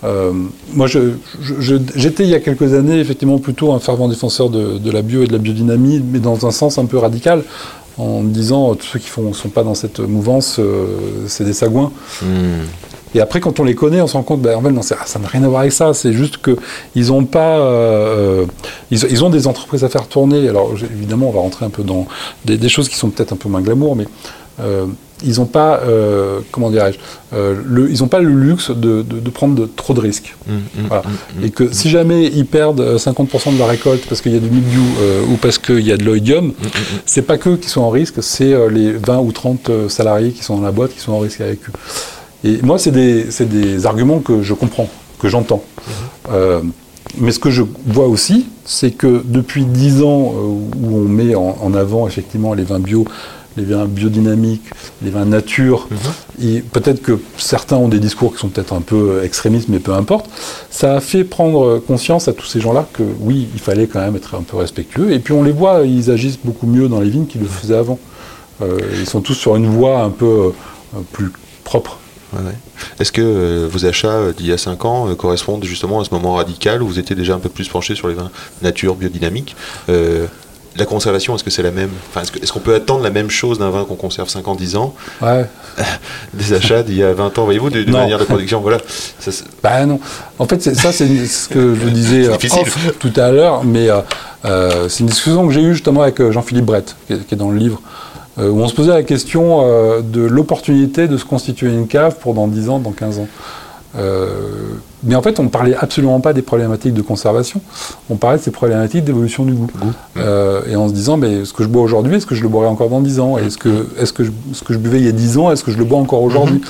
[0.04, 0.30] Euh,
[0.74, 5.02] moi, j'étais il y a quelques années effectivement plutôt un fervent défenseur de, de la
[5.02, 7.42] bio et de la biodynamie, mais dans un sens un peu radical,
[7.98, 10.86] en me disant euh, tous ceux qui ne sont pas dans cette mouvance, euh,
[11.26, 11.90] c'est des sagouins.
[13.16, 14.94] Et après, quand on les connaît, on se rend compte, ben, en fait, non, c'est-
[15.04, 15.94] ça n'a rien à voir avec ça.
[15.94, 18.44] C'est juste qu'ils ont pas, euh,
[18.92, 20.48] ils, ils ont des entreprises à faire tourner.
[20.48, 22.06] Alors, évidemment, on va rentrer un peu dans
[22.44, 24.06] des, des choses qui sont peut-être un peu moins glamour, mais
[25.24, 26.98] ils n'ont pas, euh, comment dirais-je,
[27.34, 30.34] euh, le- ils n'ont pas le luxe de, de- de prendre de- trop de risques.
[30.88, 31.02] Voilà.
[31.06, 31.44] hum, hum.
[31.44, 34.40] Et que si jamais ils perdent euh, 50% de la récolte parce qu'il y a
[34.40, 36.52] du mildiou euh, ou parce qu'il y a de l'oïdium,
[37.06, 40.32] c'est pas qu'eux qui sont en risque, c'est euh, les 20 ou 30 euh, salariés
[40.32, 41.72] qui sont dans la boîte qui sont en risque avec eux.
[42.44, 44.88] Et moi, c'est des, arguments que je comprends,
[45.18, 45.62] que j'entends.
[46.30, 46.60] Euh,
[47.18, 50.40] mais ce que je vois aussi, c'est que depuis 10 ans euh,
[50.82, 53.06] où on met en, en avant effectivement les vins bio,
[53.56, 54.70] les vins biodynamiques,
[55.02, 55.88] les vins nature,
[56.42, 59.92] et peut-être que certains ont des discours qui sont peut-être un peu extrémistes, mais peu
[59.92, 60.28] importe,
[60.70, 64.16] ça a fait prendre conscience à tous ces gens-là que oui, il fallait quand même
[64.16, 65.12] être un peu respectueux.
[65.12, 67.76] Et puis on les voit, ils agissent beaucoup mieux dans les vignes qu'ils le faisaient
[67.76, 67.98] avant.
[68.62, 70.52] Euh, ils sont tous sur une voie un peu
[70.94, 71.30] euh, plus
[71.64, 71.98] propre.
[72.32, 72.54] Ouais, ouais.
[72.98, 76.34] Est-ce que euh, vos achats d'il y a 5 ans correspondent justement à ce moment
[76.34, 78.30] radical où vous étiez déjà un peu plus penché sur les vins
[78.62, 79.54] nature, biodynamiques
[79.88, 80.26] Euh,
[80.78, 83.58] La conservation, est-ce que c'est la même enfin, Est-ce qu'on peut attendre la même chose
[83.58, 85.46] d'un vin qu'on conserve 5 ans, 10 ans Ouais.
[86.34, 88.78] Des achats d'il y a 20 ans, voyez-vous, de, de manière de production Voilà.
[89.18, 89.30] Ça,
[89.62, 90.00] Bah non.
[90.38, 94.00] En fait, ça, c'est ce que je disais euh, off tout à l'heure, mais euh,
[94.44, 97.38] euh, c'est une discussion que j'ai eue justement avec Jean-Philippe Brett, qui est, qui est
[97.38, 97.80] dans le livre,
[98.38, 102.16] euh, où on se posait la question euh, de l'opportunité de se constituer une cave
[102.20, 103.28] pour dans 10 ans, dans 15 ans.
[105.06, 107.60] Mais en fait, on ne parlait absolument pas des problématiques de conservation,
[108.10, 109.68] on parlait de ces problématiques d'évolution du goût.
[110.16, 112.48] Euh, et en se disant, mais ce que je bois aujourd'hui, est-ce que je le
[112.48, 113.38] boirai encore dans 10 ans?
[113.38, 115.64] Est-ce que, est-ce que je- ce que je buvais il y a 10 ans, est-ce
[115.64, 116.60] que je le bois encore aujourd'hui?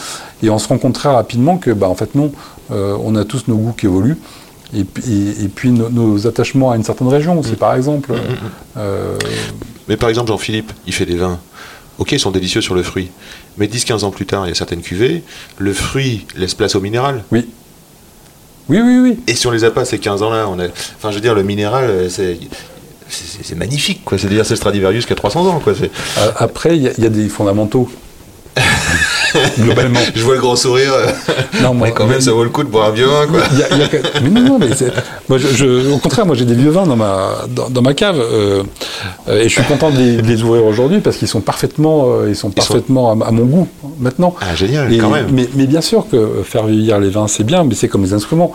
[0.43, 2.31] Et on se rend compte très rapidement que, bah, en fait, non,
[2.71, 4.19] euh, on a tous nos goûts qui évoluent.
[4.75, 8.13] Et, puis- et, et puis nos, nos attachements à une certaine région aussi, par exemple.
[8.77, 9.17] Euh,
[9.89, 11.39] Mais par exemple, Jean-Philippe, il fait des vins.
[11.99, 13.11] Ok, ils sont délicieux sur le fruit.
[13.57, 15.23] Mais 10-15 ans plus tard, il y a certaines cuvées,
[15.57, 17.25] le fruit laisse place au minéral.
[17.33, 17.49] oui.
[18.69, 19.19] Oui, oui, oui.
[19.27, 20.67] Et si on les a pas ces 15 ans-là, on a...
[20.67, 22.39] enfin, je veux dire, le minéral, euh, c'est.
[23.55, 24.19] Magnifique, quoi.
[24.19, 25.73] C'est-à-dire, c'est le Stradivarius qui a 300 ans, quoi.
[26.37, 27.89] Après, il y, a- il y a des fondamentaux.
[29.59, 30.01] Globalement.
[30.15, 30.93] Je vois le grand sourire.
[31.63, 33.41] Non, moi, quand même, ça vaut le coup de boire un vieux vin, quoi.
[33.53, 34.69] Il y a- il y a que- mais non, non, mais
[35.29, 37.95] moi, je, je- au contraire, moi j'ai des vieux vins dans ma, dans, dans ma
[37.95, 38.63] cave euh,
[39.29, 42.07] euh, et je suis content de les, de les ouvrir aujourd'hui parce qu'ils sont parfaitement,
[42.09, 43.69] euh, ils sont Ils sont- parfaitement à, à mon goût
[44.01, 44.35] maintenant.
[44.41, 45.27] Ah, génial, Et- quand même.
[45.33, 48.13] Mais, mais bien sûr que faire vieillir les vins c'est bien, mais c'est comme les
[48.13, 48.53] instruments.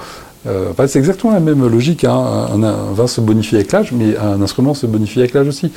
[0.47, 2.03] Euh, enfin, c'est exactement la même logique.
[2.03, 2.47] hein.
[2.53, 5.71] Un, un vin se bonifie avec l'âge, mais un instrument se bonifie avec l'âge aussi.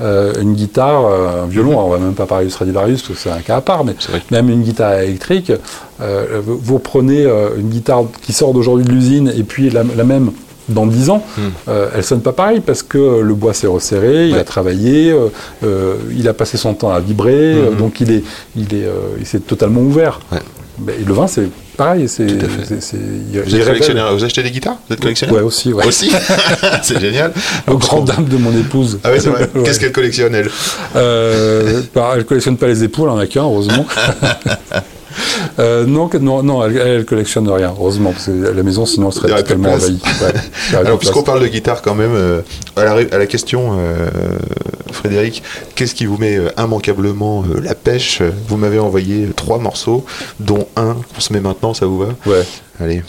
[0.00, 3.18] Euh, une guitare, euh, un violon, on va même pas parler du Stradivarius, parce que
[3.22, 3.94] c'est un cas à part, mais
[4.30, 5.52] même une guitare électrique,
[6.00, 7.24] euh, vous prenez
[7.58, 10.30] une guitare qui sort d'aujourd'hui de l'usine et puis la, la même
[10.68, 11.40] dans 10 ans, Hmm.
[11.68, 15.10] euh, elle sonne pas pareil parce que euh, le bois s'est resserré, il a travaillé,
[15.12, 15.28] euh,
[15.64, 17.76] euh, il a passé son temps à vibrer, Mhm.
[17.76, 18.24] donc il est,
[18.56, 18.88] il est,
[19.20, 20.20] il s'est totalement ouvert.
[20.32, 20.38] Ouais.
[21.06, 21.48] Le vin, c'est
[21.78, 24.76] pareil, c'est, Vous achetez des guitares?
[24.88, 25.36] Vous êtes collectionneur?
[25.36, 25.86] Ouais, aussi, ouais.
[25.86, 26.10] Aussi?
[26.82, 27.32] C'est génial.
[27.66, 28.98] Au grand dame de mon épouse.
[29.02, 29.48] Ah oui, c'est vrai.
[29.54, 29.62] Ouais.
[29.64, 30.50] Qu'est-ce qu'elle collectionne, elle?
[30.96, 33.86] Euh, bah, elle collectionne pas les époux, elle en a qu'un, heureusement.
[35.58, 39.12] Euh, non, non, non, elle, elle collectionne rien, heureusement, parce que la maison, sinon, elle
[39.14, 40.00] serait totalement envahie.
[40.22, 42.40] Ouais, Alors, puisqu'on parle de guitare quand même, euh,
[42.76, 44.08] à, la, ré- à la question, euh,
[44.92, 45.42] Frédéric,
[45.74, 48.22] qu'est-ce qui vous met immanquablement la pêche?
[48.48, 50.04] Vous m'avez envoyé trois morceaux,
[50.40, 52.08] dont un qu'on se met maintenant, ça vous va?
[52.26, 52.42] Ouais.
[52.80, 53.02] Allez.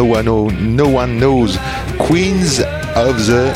[0.00, 1.58] No one, Know- no one Knows,
[1.98, 2.60] Queens
[2.96, 3.52] of the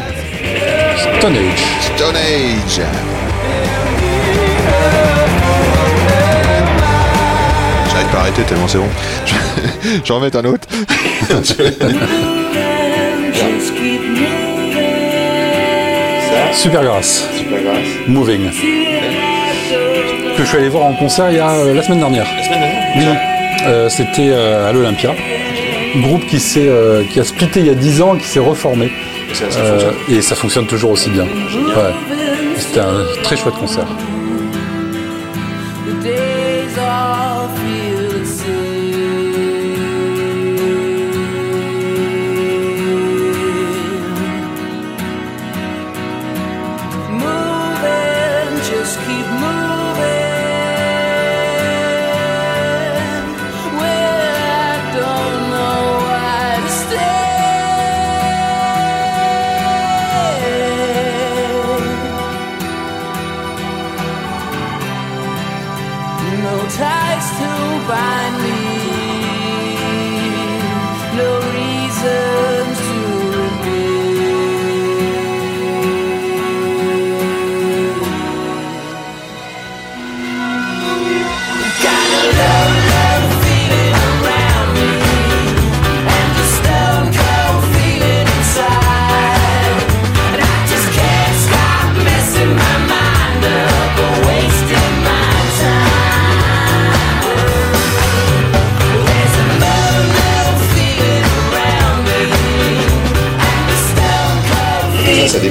[1.19, 1.65] Stone Age.
[1.97, 2.81] Stone Age.
[7.91, 8.89] J'arrive pas à arrêter tellement c'est bon.
[9.25, 9.35] Je-
[10.05, 10.69] J'en remets un autre.
[16.53, 17.25] Super grâce.
[18.07, 18.51] Moving.
[20.37, 22.27] Que je suis allé voir en concert il y a euh, la semaine dernière.
[22.97, 23.05] Oui.
[23.67, 25.11] Euh, C'était euh, à l'Olympia.
[26.03, 28.39] Groupe qui, s'est, euh, qui a splitté il y a 10 ans et qui s'est
[28.41, 28.91] reformé.
[29.33, 30.17] Ça, ça Euh, fonctionne.
[30.17, 31.25] et ça fonctionne toujours aussi bien.
[31.25, 31.93] Ouais.
[32.57, 33.87] C'était un très chouette concert.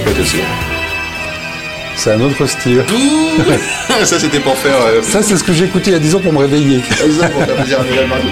[0.05, 0.37] Ça, ça.
[1.95, 2.83] C'est un autre style.
[4.03, 4.75] ça, c'était pour faire.
[4.87, 6.81] euh, Ça, c'est ce que j'ai écouté il y a 10 ans pour me réveiller.
[6.89, 8.27] ça, pour faire plaisir à Noël Mardi.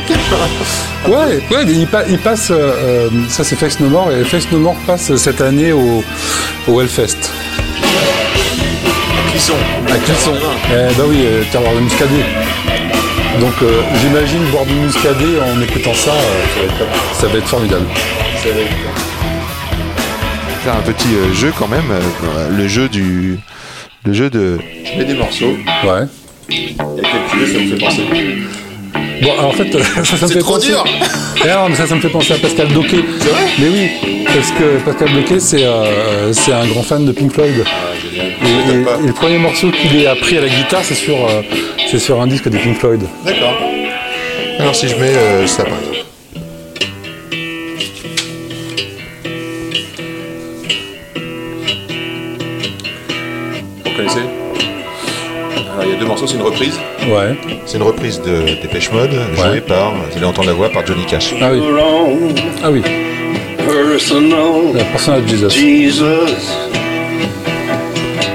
[1.07, 2.49] Ouais, ouais, il, pa- il passe.
[2.51, 4.11] euh, euh, ça, c'est Face No More.
[4.11, 6.03] Et Face No More passe cette année au,
[6.67, 7.17] au Hellfest.
[9.31, 9.53] Qui sont?
[9.89, 10.33] À Clisson.
[10.69, 12.25] Eh bah oui, euh, terroir de muscadet.
[13.39, 13.53] Donc
[14.01, 16.67] j'imagine boire du muscadet en écoutant ça, euh,
[17.19, 17.85] ça va être formidable.
[20.63, 21.89] Faire un petit euh, jeu quand même.
[21.91, 23.37] euh, le jeu du.
[24.05, 24.59] Le jeu de.
[24.85, 25.55] Je mets des morceaux.
[25.83, 26.03] Ouais.
[26.49, 28.01] Et quelques jeux, ça me fait penser.
[29.23, 29.71] Bon, alors, en fait,
[30.03, 30.67] ça, ça me C'est fait trop penser...
[30.69, 30.83] dur
[31.43, 33.03] Eh non, mais ça, ça me fait penser à Pascal Doquet.
[33.19, 37.11] C'est vrai Mais oui, parce que Pascal Doquet, c'est euh, c'est un grand fan de
[37.11, 37.63] Pink Floyd.
[37.65, 38.27] Ah, génial.
[38.27, 38.97] Et, et- pas.
[39.03, 41.41] et le premier morceau qu'il ait appris à la guitare, c'est sur, euh,
[41.89, 43.01] c'est sur un disque des Pink Floyd.
[43.25, 43.55] D'accord.
[44.59, 46.05] Alors si je mets euh, ça par exemple.
[56.25, 56.79] C'est une reprise.
[57.07, 57.35] Ouais.
[57.65, 59.61] C'est une reprise de Dépêche Mode, jouée Ouais.
[59.61, 61.33] par, vous allez entendre la voix, par Johnny Cash.
[61.41, 61.61] Ah oui.
[62.63, 62.81] Ah oui.
[63.57, 65.49] Personal La personne de Jesus.
[65.49, 66.03] Jesus,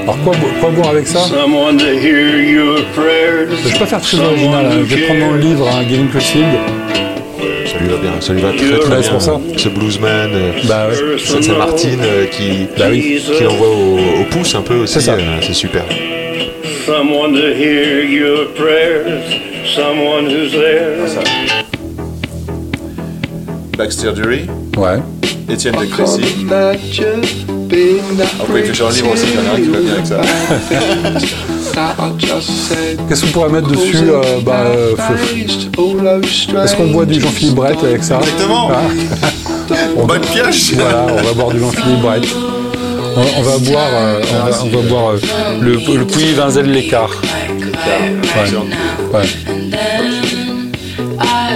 [0.03, 1.21] Alors quoi, bo- quoi boire avec ça?
[1.21, 3.49] Someone to hear your prayers.
[3.65, 4.67] Je vais pas faire très original.
[4.67, 4.71] hein.
[4.89, 6.45] Je vais prendre le livre un Gavin Clotilde.
[7.67, 9.11] Ça lui va bien, ça lui va très très bien.
[9.11, 9.41] pour ça.
[9.57, 11.17] Ce bluesman, euh, Bah ouais.
[11.19, 13.21] c'est Martine euh, qui, Bah oui.
[13.37, 15.13] qui l'envoie au, au pouce un peu aussi, C'est ça.
[15.13, 15.83] euh, c'est super.
[16.87, 19.75] Someone to hear your prayers.
[19.75, 20.97] Someone who's there.
[23.77, 24.47] Baxter Dury,
[24.77, 25.03] Ouais.
[25.49, 26.21] Étienne de Crécy?
[26.23, 26.47] Il
[28.63, 30.21] fait sur un livre aussi, il y en a un qui va bien avec ça.
[33.09, 34.95] Qu'est-ce qu'on pourrait mettre dessus euh, bah, euh,
[36.63, 38.71] Est-ce qu'on boit du Jean-Philippe Brett avec ça Exactement.
[38.71, 38.91] Hein
[40.07, 42.25] Bonne pioche Voilà, on va boire du Jean-Philippe Brett.
[43.17, 45.19] On, on va boire, euh, on va, on va boire euh,
[45.61, 47.11] le, le Pouilly Vinzel l'écart.
[47.23, 49.19] Ouais.
[49.19, 49.27] Ouais.
[51.19, 51.53] Ah,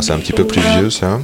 [0.00, 1.20] C'est un petit peu plus vieux ça.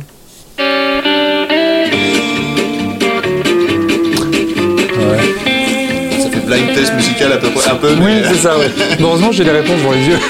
[4.99, 6.23] ouais.
[6.23, 8.69] Ça fait blind test musical à peu près, un peu, Oui, mais c'est ça, ouais.
[9.01, 10.19] Heureusement, j'ai les réponses dans les yeux.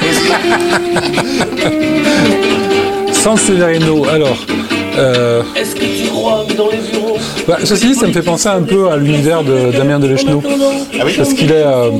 [3.12, 4.36] San Severino, alors.
[4.98, 7.05] euh, Est-ce que tu crois que dans les bureaux
[7.46, 10.42] bah, ceci dit, ça me fait penser un peu à l'univers de Damien Delechenot.
[10.98, 11.62] Ah oui Parce qu'il est.
[11.64, 11.90] euh,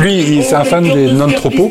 [0.00, 1.70] lui, c'est un fan des non-tropos.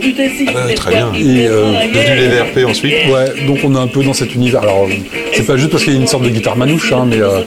[0.49, 1.11] Ah, très bien.
[1.17, 2.93] Et, euh, Devenu les VRP ensuite.
[3.11, 4.61] ouais, donc on est un peu dans cet univers.
[4.61, 4.87] Alors,
[5.33, 7.21] c'est pas juste parce qu'il y a une sorte de guitare manouche, hein, mais.
[7.21, 7.41] euh,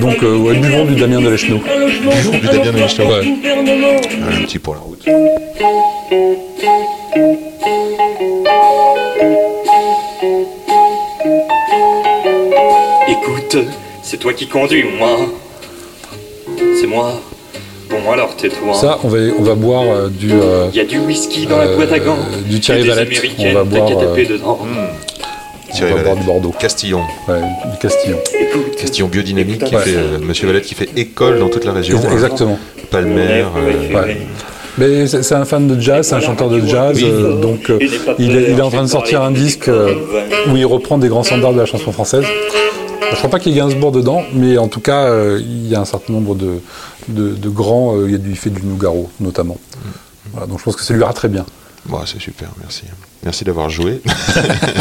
[0.00, 1.58] donc, euh, ouais, buvons du Damien Delechenot.
[1.58, 3.08] Buvons du Damien Delechenot.
[3.08, 3.34] Ouais.
[4.38, 5.04] Un petit pour la route.
[14.16, 15.10] C'est toi qui conduis, moi.
[16.80, 17.20] C'est moi.
[17.90, 18.72] Bon, alors tais-toi.
[18.74, 20.30] Ça, on va, on va boire euh, du.
[20.32, 22.16] euh, Il y a du whisky dans la euh, boîte à gants.
[22.48, 23.10] du Thierry Valette.
[23.38, 24.58] On va boire, euh, dedans.
[25.72, 26.18] Thierry on va boire Valette.
[26.20, 26.54] du Bordeaux.
[26.58, 27.02] Castillon.
[27.28, 27.40] Ouais,
[27.70, 28.16] du Castillon.
[28.40, 29.82] Écoute, Castillon biodynamique qui Ouais.
[29.82, 31.98] fait, euh, Monsieur Valette qui fait école dans toute la région.
[32.02, 32.58] Ex- Exactement.
[32.90, 33.44] Palmer.
[33.54, 34.16] euh, Ouais.
[34.78, 37.78] Mais c'est un fan de jazz, c'est un chanteur de jazz, euh, donc euh,
[38.18, 39.94] il, est, il est en train de sortir un disque euh,
[40.50, 42.24] où il reprend des grands standards de la chanson française.
[43.12, 45.74] Je crois pas qu'il y ait Gainsbourg dedans, mais en tout cas, euh, il y
[45.74, 46.60] a un certain nombre de,
[47.08, 47.96] de, de grands.
[47.96, 49.58] euh, il, y a du, il fait du Nougaro, notamment.
[50.32, 51.46] Voilà, donc je pense que ça lui ira très bien.
[51.86, 52.82] Bon, c'est super, merci.
[53.22, 54.00] Merci d'avoir joué.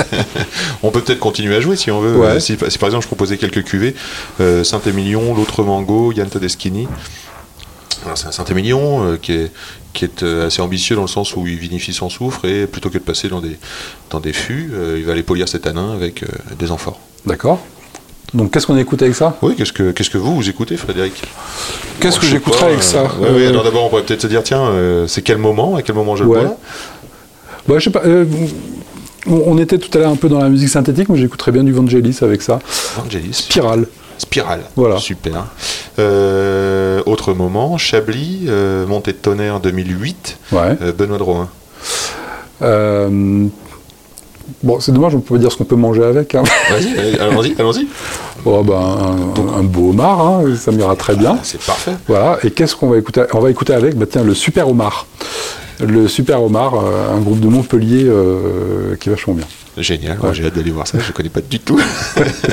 [0.83, 2.17] on peut peut-être continuer à jouer si on veut.
[2.17, 2.27] Ouais.
[2.27, 3.95] Euh, Si, si par exemple je proposais quelques cuvées,
[4.41, 6.87] euh, Saint-Émilion, l'autre Mango, Yann Todeschini.
[8.05, 9.51] Alors c'est un Saint-Émilion euh, qui est,
[9.93, 12.89] qui est euh, assez ambitieux dans le sens où il vinifie sans soufre et plutôt
[12.89, 13.57] que de passer dans des,
[14.09, 16.23] dans des fûts, il va aller polir ses tanins avec
[16.57, 16.99] des amphores.
[17.25, 17.59] D'accord.
[18.35, 19.37] Donc qu'est-ce qu'on écoute avec ça?
[19.41, 21.21] Oui, qu'est-ce que, qu'est-ce que vous, vous écoutez Frédéric?
[21.99, 23.85] Qu'est-ce Bon, que je sais j'écouterai pas, avec euh, ça ouais, ouais, Euh, alors d'abord
[23.85, 26.29] on pourrait peut-être se dire, tiens, euh, c'est quel moment, à quel moment je le
[26.29, 26.57] bois
[27.67, 28.01] Bah, je sais pas.
[28.05, 28.25] euh,
[29.27, 31.71] on était tout à l'heure un peu dans la musique synthétique, mais j'écouterais bien du
[31.71, 32.59] Vangelis avec ça.
[32.97, 33.33] Vangelis.
[33.33, 33.87] Spirale.
[34.17, 34.61] Spirale.
[34.75, 34.97] Voilà.
[34.99, 35.45] Super.
[35.97, 40.77] Euh, autre moment, Chablis, euh, Montée de tonnerre 2008, Ouais.
[40.81, 41.49] euh, Benoît Drouin.
[42.61, 43.47] Euh,
[44.63, 46.35] bon, c'est dommage, on peut pas dire ce qu'on peut manger avec.
[46.35, 46.43] Hein.
[46.69, 47.87] Vas-y, allons-y, allons-y.
[48.45, 51.35] Oh, bah, un, un beau homard, hein, ça m'ira très bien.
[51.37, 51.93] Ah, c'est parfait.
[52.07, 52.37] Voilà.
[52.43, 53.23] Et qu'est-ce qu'on va écouter?
[53.33, 55.07] On va écouter avec, bah, tiens, le Super Homard.
[55.79, 59.45] Le Super Homard, euh, un groupe de Montpellier euh, qui est vachement bien.
[59.77, 61.77] Génial, j'ai hâte d'aller voir ça, je connais pas du tout.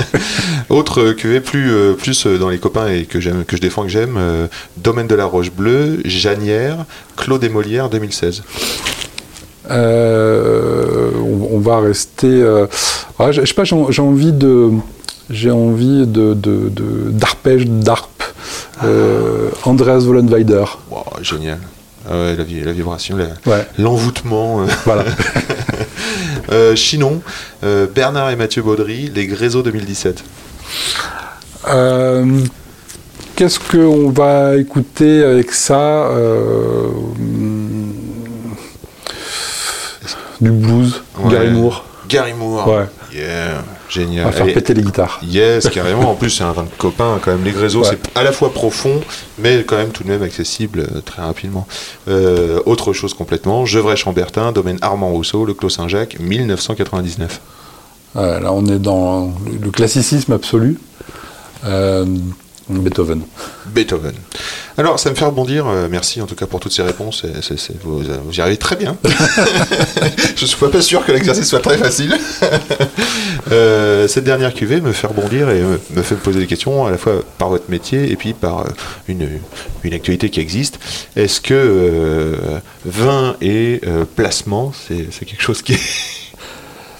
[0.70, 3.90] Autre euh, cuvée plus, plus dans les copains et que, j'aime, que je défends, que
[3.90, 6.84] j'aime, euh, Domaine de la Roche Bleue, Janière,
[7.16, 8.43] Claude et Molière 2016.
[9.70, 12.26] Euh, on, on va rester.
[12.26, 12.66] euh,
[13.18, 14.70] ah, je je sais pas, j'ai envie de.
[15.31, 18.23] J'ai envie de, de, de- d'arpège, d'arpe.
[18.85, 20.64] Euh, Andreas Vollenweider.
[20.91, 21.59] Wow, génial.
[22.09, 23.66] Ah ouais, la, vi- la vibration, la- Ouais.
[23.79, 24.62] l'envoûtement.
[24.62, 24.66] euh.
[24.85, 25.05] Voilà.
[26.51, 27.23] Euh, Chinon,
[27.64, 30.23] euh, Bernard et Mathieu Baudry, Les Gréseaux 2017.
[31.68, 32.41] Euh,
[33.37, 36.89] Qu'est-ce qu'on va écouter avec ça Euh,
[40.41, 41.33] Du blues, Ouais.
[41.33, 41.85] Gary Moore.
[42.09, 42.68] Gary Moore.
[42.68, 42.87] Ouais.
[43.95, 44.24] Yeah, On génial.
[44.26, 44.53] va faire Allez.
[44.55, 45.20] péter les guitares.
[45.22, 46.11] Yes, carrément.
[46.11, 47.45] En plus, c'est un vin de copain quand même.
[47.45, 47.88] Les Gréseaux, Ouais.
[47.90, 49.01] c'est à la fois profond,
[49.38, 51.66] mais quand même tout de même accessible euh, très rapidement.
[52.09, 57.40] Euh, autre chose complètement, Gevrey-Chambertin, domaine Armand Rousseau, le Clos Saint-Jacques, 1999.
[58.14, 60.78] Ouais, là, on est dans le, classicisme absolu.
[61.64, 62.05] Euh,
[62.68, 63.22] Beethoven.
[63.66, 64.12] Beethoven.
[64.78, 65.66] Alors, ça me fait rebondir.
[65.66, 67.24] euh, merci en tout cas pour toutes ces réponses.
[67.84, 68.97] vous, euh, vous y arrivez très bien.
[70.36, 72.14] Je suis pas sûr que l'exercice soit très facile.
[73.51, 76.90] Euh, cette dernière cuvée me fait rebondir et me, fait me poser des questions à
[76.90, 78.70] la fois par votre métier et puis par euh,
[79.09, 79.28] une,
[79.82, 80.78] une actualité qui existe.
[81.16, 86.22] Est-ce que euh, vin et euh, placement, c'est quelque chose qui est...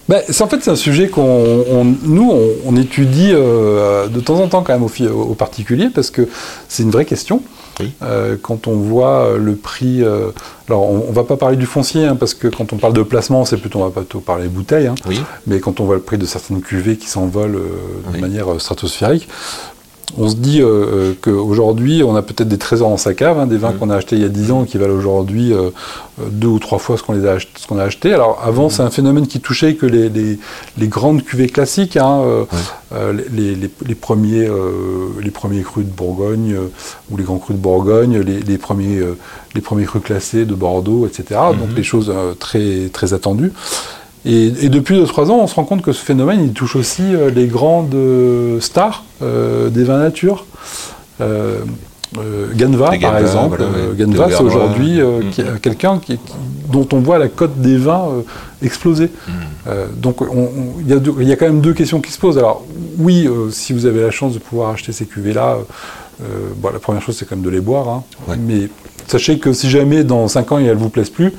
[0.09, 1.23] Ben, c'est en fait c'est un sujet qu'on
[1.71, 5.35] on- nous on, on étudie euh, de temps en temps quand même au, fi- au
[5.35, 6.29] particulier parce que
[6.69, 7.43] c'est une vraie question.
[7.81, 7.91] Oui.
[8.03, 10.29] Euh, quand on voit euh, le prix, euh,
[10.69, 13.03] alors on, on va pas parler du foncier hein, parce que quand on parle de
[13.03, 14.89] placement, c'est plutôt on va plutôt parler bouteilles.
[14.89, 14.95] hein.
[15.07, 15.21] Oui.
[15.47, 18.21] Mais quand on voit le prix de certaines cuvées qui s'envolent de Oui.
[18.21, 19.27] manière stratosphérique,
[20.19, 23.47] on se dit euh, euh, qu'aujourd'hui, on a peut-être des trésors dans sa cave, hein,
[23.47, 23.79] des vins Mm.
[23.79, 25.71] qu'on a achetés il y a 10 ans qui valent aujourd'hui euh,
[26.31, 28.13] deux ou trois fois ce qu'on a ach- ce qu'on a acheté.
[28.13, 30.39] Alors avant, c'est un phénomène qui touchait que les, les-
[30.77, 32.21] les grandes cuvées classiques, hein,
[32.93, 34.47] euh, les, premiers,
[35.23, 36.57] les premiers crus de Bourgogne
[37.11, 39.01] ou les grands crus de Bourgogne, les, premiers,
[39.55, 41.41] les premiers crus classés de Bordeaux, etc.
[41.59, 43.53] Donc les choses euh, très, très attendues.
[44.25, 47.03] Et, et depuis 2-3 ans, on se rend compte que ce phénomène, il touche aussi
[47.15, 50.47] euh, les grandes euh, stars euh, des vins nature.
[52.55, 53.57] Ganva, par Ganva, exemple.
[53.65, 53.95] voilà.
[53.97, 55.01] Ganva, c'est aujourd'hui
[55.63, 56.33] quelqu'un qui, qui-
[56.71, 58.09] dont on voit la cote des vins
[58.63, 59.11] exploser.
[59.67, 60.51] Euh, donc on- on-
[60.81, 62.37] il y, a y quand même deux questions qui se posent.
[62.37, 62.65] Alors
[62.99, 65.57] oui, euh, si vous avez la chance de pouvoir acheter ces cuvées-là,
[66.23, 66.25] euh,
[66.57, 67.89] bon, la première chose c'est quand même de les boire.
[67.89, 68.03] hein.
[68.29, 68.37] Ouais.
[68.39, 68.69] Mais
[69.07, 71.33] sachez que si jamais dans 5 ans elles ne vous plaisent plus,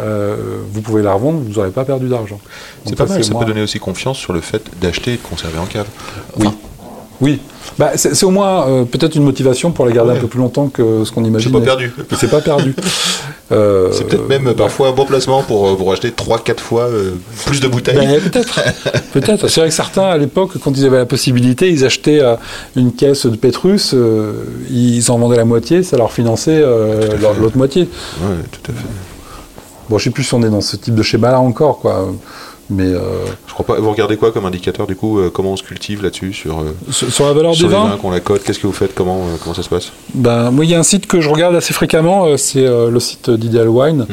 [0.00, 0.36] euh,
[0.72, 2.40] vous pouvez la revendre, vous n'aurez pas perdu d'argent.
[2.86, 5.16] C'est pas ça, mal, ça moi- peut donner aussi confiance sur le fait d'acheter et
[5.16, 5.86] de conserver en cave.
[6.38, 6.48] Oui.
[7.22, 7.40] Oui.
[7.78, 10.18] Bah, c'est c'est au moins euh, peut-être une motivation pour les garder Ouais.
[10.18, 11.52] un peu plus longtemps que ce qu'on C'est imagine.
[11.52, 11.92] pas perdu.
[12.18, 12.74] C'est pas perdu.
[13.50, 16.84] Euh, C'est peut-être même bah, parfois un bon placement pour, euh, pour acheter 3-4 fois
[16.84, 17.10] euh,
[17.44, 17.96] plus de bouteilles.
[17.98, 18.60] Ben, peut-être.
[19.12, 19.46] peut-être.
[19.48, 22.36] C'est vrai que certains, à l'époque, quand ils avaient la possibilité, ils achetaient euh,
[22.76, 23.94] une caisse de Pétrus,
[24.70, 27.82] ils en vendaient la moitié, ça leur finançait l'autre moitié.
[28.22, 28.86] Ouais, tout à fait.
[29.90, 32.08] Bon, je sais plus si on est dans ce type de schéma-là encore, quoi.
[32.74, 33.00] Mais euh,
[33.46, 33.78] Je crois pas.
[33.80, 36.74] Vous regardez quoi comme indicateur du coup euh, Comment on se cultive là-dessus sur, euh,
[36.90, 38.94] sur sur la valeur sur des vins, vins qu'on la cote Qu'est-ce que vous faites
[38.94, 39.92] Comment euh, comment ça se passe?
[40.14, 42.98] Ben, moi, il y a un site que je regarde assez fréquemment, euh, c'est le
[43.00, 44.06] site d'Ideal Wine,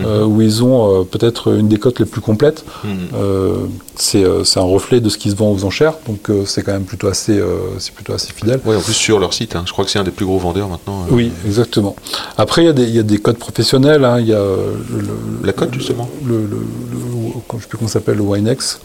[0.00, 2.64] euh, où ils ont peut-être une des cotes les plus complètes.
[2.84, 2.90] Mhm.
[3.14, 3.54] Euh,
[3.96, 6.84] c'est c'est un reflet de ce qui se vend aux enchères, donc c'est quand même
[6.84, 7.38] plutôt assez,
[7.78, 8.60] c'est plutôt assez fidèle.
[8.64, 9.54] Oui, en plus sur leur site.
[9.56, 9.62] hein.
[9.66, 11.04] Je crois que c'est un des plus gros vendeurs maintenant.
[11.10, 11.94] Oui, exactement.
[12.38, 14.04] Après, il y a des, il y a des codes professionnels.
[14.04, 14.18] hein.
[14.18, 16.08] Il y a le- La cote justement.
[16.26, 17.09] le, le, le-
[17.52, 18.80] je ne sais plus comment s'appelle, le Winex.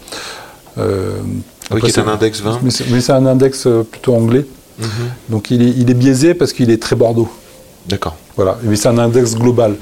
[0.77, 1.13] Euh,
[1.69, 2.59] Ah oui, qui est un index 20.
[2.89, 4.45] Mais c'est un index euh, plutôt anglais.
[4.79, 4.87] Mhm.
[5.29, 7.29] Donc il est, il est biaisé parce qu'il est très Bordeaux.
[7.87, 8.15] D'accord.
[8.35, 8.57] Voilà.
[8.63, 9.75] Mais c'est un index global.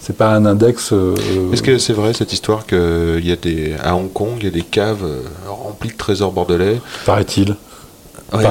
[0.00, 0.92] c'est pas un index.
[0.92, 1.14] euh,
[1.52, 4.48] Est-ce que c'est vrai cette histoire qu'il y a des à Hong Kong, il y
[4.48, 5.06] a des caves
[5.48, 6.80] remplies de trésors bordelais?
[7.06, 7.56] Paraît-il.
[8.32, 8.42] Ouais,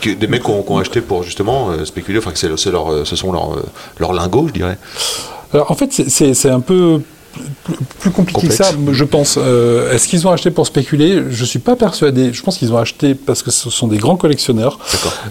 [0.00, 3.16] que des mecs qui ont, acheté pour justement euh, spéculer, enfin que c'est, leur, ce
[3.16, 3.56] sont leurs,
[3.98, 4.78] leurs lingots, je dirais.
[5.52, 7.00] Alors en fait, c'est un peu
[7.64, 9.38] plus, plus compliqué que ça, je pense.
[9.38, 11.22] Euh, Est-ce qu'ils ont acheté pour spéculer?
[11.30, 12.32] Je suis pas persuadé.
[12.32, 14.78] Je pense qu'ils ont acheté parce que ce sont des grands collectionneurs.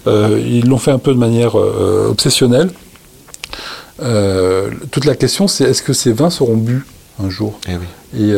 [0.08, 2.70] Euh, ils l'ont fait un peu de manière euh, obsessionnelle.
[4.92, 6.86] Toute la question, c'est est-ce que ces vins seront bu
[7.24, 7.60] un jour?
[7.68, 8.22] Eh oui.
[8.22, 8.34] Et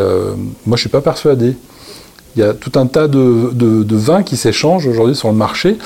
[0.65, 1.55] moi, je suis pas persuadé.
[2.37, 5.33] Il y a tout un tas de, de- de vins qui s'échangent aujourd'hui sur le
[5.33, 5.77] marché,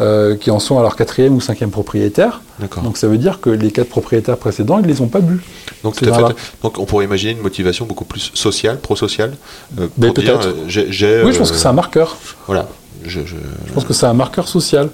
[0.00, 2.40] euh, qui en sont à leur quatrième ou cinquième propriétaire.
[2.82, 5.40] Donc ça veut dire que les quatre propriétaires précédents, ils les ont pas bu.
[5.84, 6.22] Donc, ces tout à fait.
[6.22, 6.34] vins-là.
[6.62, 9.36] Donc on pourrait imaginer une motivation beaucoup plus sociale, pro-sociale.
[9.78, 10.48] euh, peut-être.
[10.48, 12.16] euh, Oui, je pense que c'est un marqueur.
[12.46, 12.66] Voilà.
[13.04, 13.36] Je, je-
[13.66, 14.88] Je pense que c'est un marqueur social.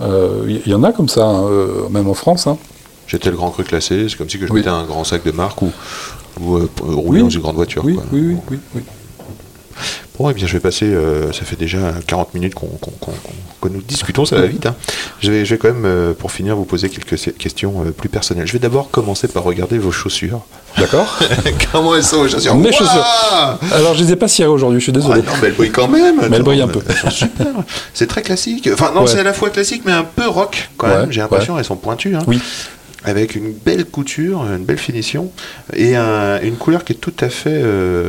[0.00, 1.44] Il y, en a comme ça, hein,
[1.90, 2.46] même en France.
[2.46, 2.56] hein.
[3.06, 4.60] J'étais le grand cru classé, c'est comme si que je Oui.
[4.60, 5.70] mettais un grand sac de marque ou,
[6.40, 7.24] ou euh, rouler Oui.
[7.24, 7.82] dans une grande voiture.
[7.84, 8.04] Oui, quoi.
[8.12, 8.80] oui, oui, oui, oui.
[10.16, 10.84] Bon, eh bien, je vais passer.
[10.86, 14.46] euh, ça fait déjà 40 minutes qu'on, qu'on- qu'on- qu'on- que nous discutons, ça va
[14.46, 14.66] vite.
[14.66, 14.76] hein.
[15.20, 18.08] Je, vais, je vais quand même, euh, pour finir, vous poser quelques questions euh, plus
[18.08, 18.46] personnelles.
[18.46, 20.42] Je vais d'abord commencer par regarder vos chaussures.
[20.78, 21.18] D'accord
[21.72, 22.54] Comment elles sont, vos chaussures?
[22.54, 23.06] Mes Ouah chaussures.
[23.72, 25.22] Alors, je les ai pas cirées aujourd'hui, je suis Ah désolé.
[25.22, 26.16] non, mais elles brillent quand même.
[26.30, 26.80] Mais elles brillent un peu.
[27.10, 27.46] super.
[27.92, 28.68] C'est très classique.
[28.72, 29.06] Enfin, non, Ouais.
[29.08, 31.10] c'est à la fois classique, mais un peu rock quand Ouais, même.
[31.12, 32.14] J'ai l'impression elles sont pointues.
[32.14, 32.22] hein.
[32.28, 32.40] Oui.
[33.06, 35.30] Avec une belle couture, une belle finition
[35.74, 38.08] et un- une couleur qui est tout à fait euh,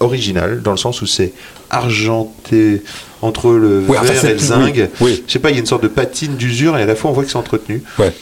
[0.00, 1.32] originale, dans le sens où c'est
[1.68, 2.82] argenté
[3.22, 4.72] entre le Oui, vert et le zinc.
[4.74, 5.24] oui, oui.
[5.26, 7.10] Je sais pas, il y a une sorte de patine d'usure et à la fois
[7.10, 7.82] on voit que c'est entretenu.
[7.98, 8.12] Ouais.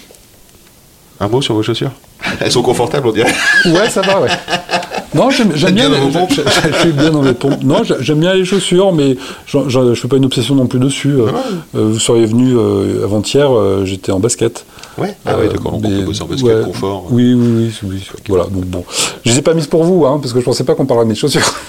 [1.21, 1.93] Un mot sur vos chaussures?
[2.41, 3.33] Elles sont confortables, on dirait.
[3.67, 4.29] Ouais, ça va, ouais.
[5.15, 7.33] Non, j'aime bien, bien dans les- vos pompes je- je- je suis bien dans les
[7.33, 7.63] pompes.
[7.63, 11.15] Non, j'ai- j'aime bien les chaussures, mais je fais pas une obsession non plus dessus.
[11.21, 11.29] Euh,
[11.75, 14.65] euh, vous seriez venu euh, avant-hier, euh, j'étais en basket.
[14.99, 15.17] Ouais.
[15.25, 15.75] Ah oui, d'accord.
[15.75, 16.63] On peut bosser en basket ouais.
[16.65, 17.07] confort.
[17.11, 18.09] Oui, oui, oui, oui.
[18.29, 18.85] Voilà, donc bon.
[19.25, 21.07] Je les ai pas mises pour vous, hein, parce que je pensais pas qu'on parlerait
[21.07, 21.55] de mes chaussures.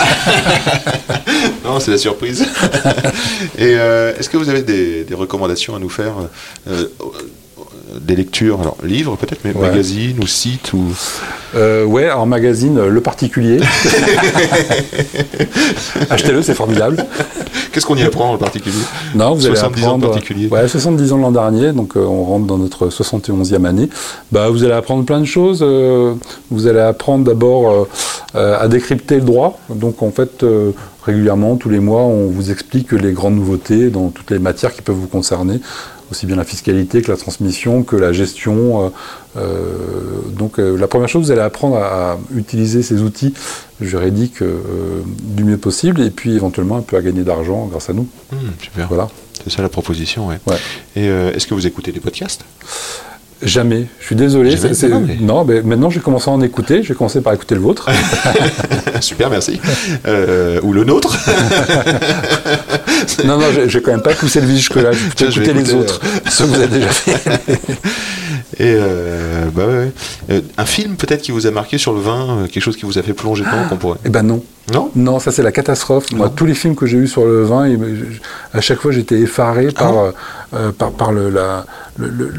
[1.64, 2.42] Non, c'est la surprise.
[3.58, 6.14] Et euh, est-ce que vous avez des, des recommandations à nous faire
[8.02, 9.70] Des lectures, alors livres peut-être, mais Ouais.
[9.70, 10.84] magazines ou sites ou...
[11.56, 13.58] Euh, ouais, en magazine, euh, Le Particulier.
[16.10, 17.06] Achetez-le, c'est formidable.
[17.72, 18.76] Qu'est-ce qu'on y apprend en particulier?
[19.16, 20.14] Non, vous allez 70 ans de apprendre.
[20.14, 20.48] particulier.
[20.50, 23.90] Ouais, 70 ans l'an dernier, donc euh, on rentre dans notre 71e année.
[24.32, 25.60] Bah, vous allez apprendre plein de choses.
[25.62, 26.14] euh,
[26.52, 27.88] vous allez apprendre d'abord
[28.34, 29.60] à décrypter le droit.
[29.70, 30.46] Donc en fait,
[31.06, 34.82] régulièrement, tous les mois, on vous explique les grandes nouveautés dans toutes les matières qui
[34.82, 35.60] peuvent vous concerner,
[36.12, 38.86] aussi bien la fiscalité que la transmission, que la gestion.
[38.86, 38.89] euh,
[39.38, 43.34] euh, donc euh, la première chose, vous allez apprendre à, à utiliser ces outils
[43.80, 44.43] juridiques
[45.38, 48.07] du mieux possible, et puis éventuellement un peu à gagner d'argent grâce à nous.
[48.32, 48.88] Hmm, super.
[48.88, 49.07] Voilà.
[49.43, 50.39] C'est ça la proposition, ouais.
[50.47, 50.57] Ouais.
[50.95, 52.43] Et est-ce que vous écoutez des podcasts?
[53.42, 53.86] Jamais.
[54.02, 54.58] Je suis désolé.
[54.58, 56.84] Jamais, non, mais- Non, mais maintenant j'ai commencé à en écouter.
[56.84, 57.88] J'ai commencé par écouter le vôtre.
[59.02, 59.62] Super, merci.
[60.08, 61.18] Euh, ou le nôtre
[63.26, 64.92] non, non, j'ai j'ai quand même pas poussé le vis jusque-là.
[64.92, 66.00] J'ai je écouté les autres.
[66.30, 67.32] Ceux que vous avez déjà fait.
[68.62, 69.92] Et euh, bah ouais, ouais.
[70.32, 72.86] Euh, un film peut-être qui vous a marqué sur le vin, euh, quelque chose qui
[72.86, 74.00] vous a fait plonger dedans qu'on pourrait?
[74.04, 74.44] Eh ben non.
[74.74, 74.92] Non?
[74.96, 76.12] Non, ça c'est la catastrophe.
[76.12, 76.34] Moi, Non.
[76.36, 79.68] tous les films que j'ai eus sur le vin, je- à chaque fois j'étais effaré
[79.72, 80.04] par, Ah.
[80.08, 80.12] euh,
[80.54, 81.66] euh, par, par le, la,
[81.97, 82.34] le- le-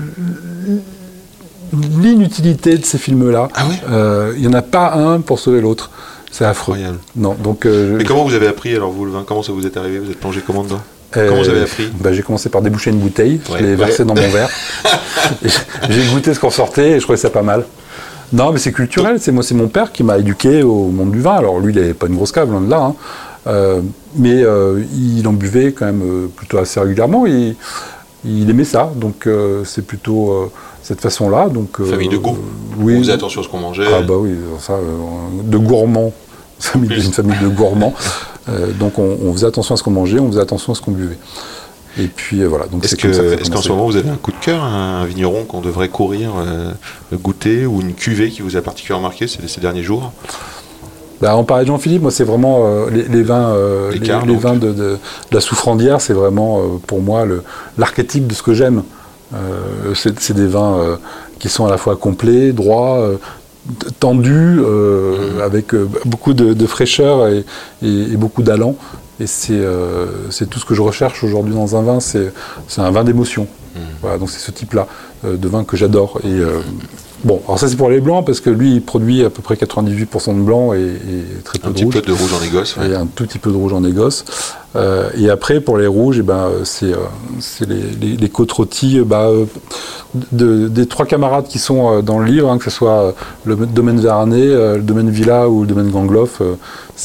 [2.01, 3.49] l'inutilité de ces films-là.
[3.55, 5.91] Ah ouais Euh, Il y en a pas un pour sauver l'autre.
[6.33, 6.77] C'est affreux.
[7.17, 7.67] Non, donc.
[7.67, 9.99] euh, Mais comment vous avez appris alors vous le vin Comment ça vous est arrivé
[9.99, 10.81] Vous êtes plongé comment dedans
[11.13, 13.75] Comment vous avez appris bah, J'ai commencé par déboucher une bouteille, Ouais, je l'ai ouais.
[13.77, 14.49] versée dans mon verre.
[15.89, 17.65] J'ai goûté ce qu'on sortait et je trouvais ça pas mal.
[18.33, 19.19] Non, mais c'est culturel.
[19.21, 21.35] C'est moi, c'est mon père qui m'a éduqué au monde du vin.
[21.35, 22.81] Alors lui, il n'avait pas une grosse cave, loin de là.
[22.81, 22.95] hein.
[23.49, 23.81] Euh,
[24.15, 27.27] mais euh, il en buvait quand même euh, plutôt assez régulièrement.
[27.27, 27.57] Et
[28.25, 28.91] il aimait ça.
[28.97, 30.51] Donc euh, c'est plutôt euh,
[30.83, 31.49] cette façon-là.
[31.49, 32.37] Donc euh, Famille de goût.
[32.79, 32.97] oui.
[32.97, 33.85] On faisait attention à ce qu'on mangeait.
[33.93, 34.79] Ah bah oui, ça,
[35.45, 36.12] de gourmands.
[36.59, 37.95] Famille- Une famille de gourmands.
[38.79, 40.91] Donc on, on faisait attention à ce qu'on mangeait, on faisait attention à ce qu'on
[40.91, 41.18] buvait.
[41.99, 42.66] Et puis voilà.
[42.66, 44.62] Donc Est-ce ça que- ça est-ce qu'en ce moment vous avez un coup de cœur,
[44.62, 46.33] un, un vigneron qu'on devrait courir,
[47.12, 50.12] goûter, ou une cuvée qui vous a particulièrement marqué ces, ces derniers jours?
[51.21, 53.99] Bah, on parlait de Jean-Philippe, moi c'est vraiment euh, les, les vins, euh, les,
[54.37, 54.99] vins de, de- de
[55.33, 57.27] la souffrandière, c'est vraiment euh, pour moi
[57.77, 58.83] l'archétype de ce que j'aime.
[59.95, 60.99] C'est des vins
[61.39, 63.11] qui sont à la fois complets, droits,
[64.01, 65.41] tendus, Mhm.
[65.43, 67.45] avec beaucoup de, de fraîcheur et,
[67.83, 68.75] et- et beaucoup d'allant.
[69.21, 70.07] Et c'est euh,
[70.51, 72.33] tout ce que je recherche aujourd'hui dans un vin, c'est
[72.79, 73.47] un vin d'émotion.
[74.03, 74.87] Voilà, donc c'est ce type-là
[75.25, 76.18] euh, de vin que j'adore.
[76.25, 76.59] Et euh,
[77.25, 79.55] bon, alors ça c'est pour les blancs parce que lui il produit à peu près
[79.55, 81.95] 98% de blanc et, et très peu Un de petit rouge.
[81.95, 82.77] peu de rouge en négoce.
[82.77, 82.91] ouais.
[82.91, 84.25] Et un tout petit peu de rouge en négoce.
[84.77, 86.99] Euh, et après, pour les rouges, eh ben, euh, c'est euh,
[87.41, 89.29] c'est les, les, les côtes rôties bah,
[90.33, 93.14] de- des trois camarades qui sont dans le livre, hein, que ce soit
[93.45, 96.41] le domaine euh, le domaine Villa ou le domaine Gangloff.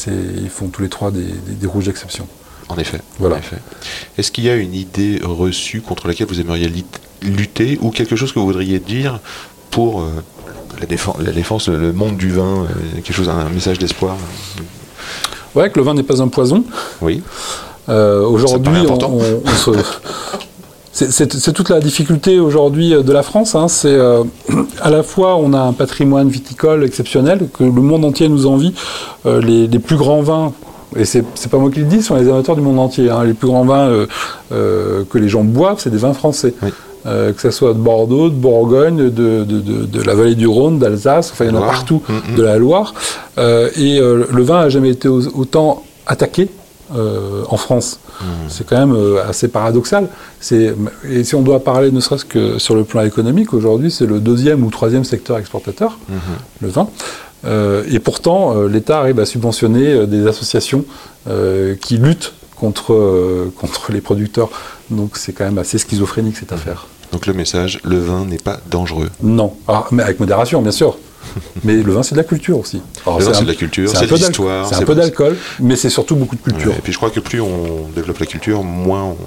[0.07, 2.27] ils font tous les trois des, des- des rouges d'exception.
[2.67, 2.99] En effet.
[3.19, 3.37] Voilà.
[4.17, 6.71] Est-ce qu'il y a une idée reçue contre laquelle vous aimeriez
[7.21, 9.19] lutter ou quelque chose que vous voudriez dire
[9.75, 10.05] pour euh,
[10.79, 12.65] la, défense, la défense, le monde du vin, euh,
[13.03, 14.15] quelque chose, un message d'espoir
[15.53, 16.63] Ouais, que le vin n'est pas un poison.
[17.01, 17.21] Oui.
[17.89, 19.11] Euh, aujourd'hui, paraît on, important.
[19.13, 19.79] on- on se-
[20.91, 23.53] c'est- toute la difficulté aujourd'hui de la France.
[23.55, 23.67] hein.
[23.67, 24.23] C'est euh,
[24.81, 28.73] à la fois on a un patrimoine viticole exceptionnel que le monde entier nous envie.
[29.25, 30.51] Euh, les, les plus grands vins.
[30.97, 33.09] Et c'est pas moi qui le dis, ce sont les amateurs du monde entier.
[33.09, 33.23] hein.
[33.25, 33.89] Les plus grands vins
[34.51, 36.53] euh, que les gens boivent, c'est des vins français.
[36.63, 36.69] Oui.
[37.05, 40.47] Euh, que ce soit de Bordeaux, de Bourgogne, de, de- de- de la vallée du
[40.47, 42.35] Rhône, d'Alsace, enfin il y en a partout, Mhm.
[42.35, 42.95] de la Loire.
[43.37, 46.49] Euh, et euh, le vin a jamais été au- autant attaqué
[47.49, 47.99] en France.
[48.47, 48.95] C'est quand même
[49.27, 50.07] assez paradoxal.
[50.51, 54.19] Et si on doit parler ne serait-ce que sur le plan économique, aujourd'hui c'est le
[54.19, 55.97] deuxième ou troisième secteur exportateur,
[56.61, 56.87] le vin.
[57.91, 60.85] Et pourtant, l'État arrive à subventionner des associations
[61.81, 64.49] qui luttent contre, contre les producteurs.
[64.91, 66.87] Donc c'est quand même assez schizophrénique cette affaire.
[67.11, 69.09] Donc le message, le vin n'est pas dangereux.
[69.21, 70.97] Non, Alors, mais avec modération, bien sûr.
[71.63, 72.81] mais le vin, c'est de la culture aussi.
[73.05, 75.75] Alors, Le vin, c'est de la culture, c'est de l'histoire, C'est un peu d'alcool, mais
[75.75, 76.71] c'est surtout beaucoup de culture.
[76.71, 79.17] Ouais, et puis je crois que plus on développe la culture, moins on,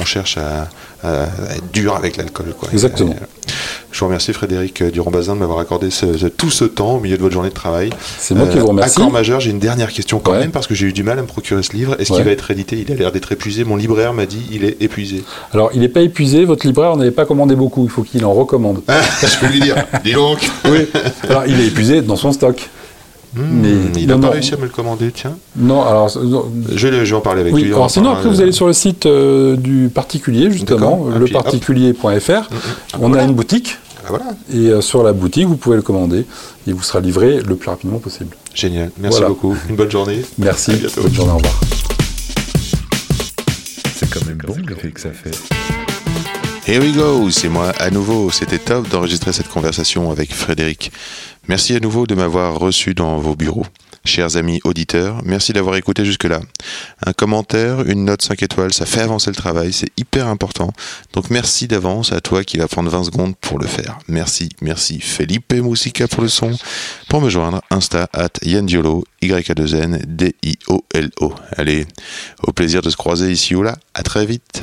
[0.00, 0.68] on cherche à,
[1.02, 2.54] à- à être dur avec l'alcool.
[2.58, 2.68] quoi.
[2.72, 3.10] Exactement.
[3.12, 3.52] Et, euh,
[3.92, 7.16] je vous remercie Frédéric Durand-Bazin de m'avoir accordé ce- ce- tout ce temps au milieu
[7.16, 7.90] de votre journée de travail.
[8.18, 8.98] C'est moi qui vous remercie.
[9.00, 10.38] Accord majeur, j'ai une dernière question quand Ouais.
[10.38, 11.96] même parce que j'ai eu du mal à me procurer ce livre.
[11.98, 12.18] Est-ce Ouais.
[12.18, 13.64] qu'il va être édité Il a l'air d'être épuisé.
[13.64, 15.24] Mon libraire m'a dit il est épuisé.
[15.52, 18.32] Alors, il n'est pas épuisé, votre libraire n'avait pas commandé beaucoup, il faut qu'il en
[18.32, 18.82] recommande.
[18.88, 19.76] je peux lui dire.
[20.04, 20.38] Dis donc.
[20.66, 20.86] oui,
[21.28, 22.68] alors il est épuisé dans son stock.
[23.34, 24.30] Mais Hmm, il n'a pas non.
[24.30, 25.10] réussi à me le commander.
[25.12, 26.10] Tiens, Non, alors.
[26.22, 27.72] non, je vais, le- je vais en parler avec oui, lui.
[27.72, 31.06] alors sinon, après, vous allez sur le site euh, du particulier, justement, D'accord.
[31.10, 31.28] Ah, puis, hop.
[31.28, 32.48] leparticulier.fr.
[32.98, 33.22] On voilà.
[33.22, 34.24] a une boutique, ah, voilà.
[34.52, 36.26] et euh, sur la boutique, vous pouvez le commander,
[36.66, 38.36] et vous sera livré le plus rapidement possible.
[38.54, 38.90] Génial.
[38.98, 39.28] Merci Voilà.
[39.28, 39.54] beaucoup.
[39.68, 40.22] Une bonne journée.
[40.38, 41.02] Merci, À bientôt.
[41.02, 41.60] bonne journée, au revoir.
[43.94, 45.30] C'est quand même bon l'effet que ça fait.
[46.66, 48.30] Here we go, c'est moi à nouveau.
[48.30, 50.92] C'était top d'enregistrer cette conversation avec Frédéric.
[51.50, 53.66] Merci à nouveau de m'avoir reçu dans vos bureaux.
[54.04, 56.38] Chers amis auditeurs, merci d'avoir écouté jusque-là.
[57.04, 60.72] Un commentaire, une note 5 étoiles, ça fait avancer le travail, c'est hyper important.
[61.12, 63.98] Donc merci d'avance à toi qui va prendre 20 secondes pour le faire.
[64.06, 66.56] Merci, merci Felipe Musica pour le son.
[67.08, 71.34] Pour me joindre, Insta at Yandiolo, Y-A-2-N, D-I-O-L-O.
[71.56, 71.84] Allez,
[72.44, 73.76] au plaisir de se croiser ici ou là.
[73.94, 74.62] À très vite.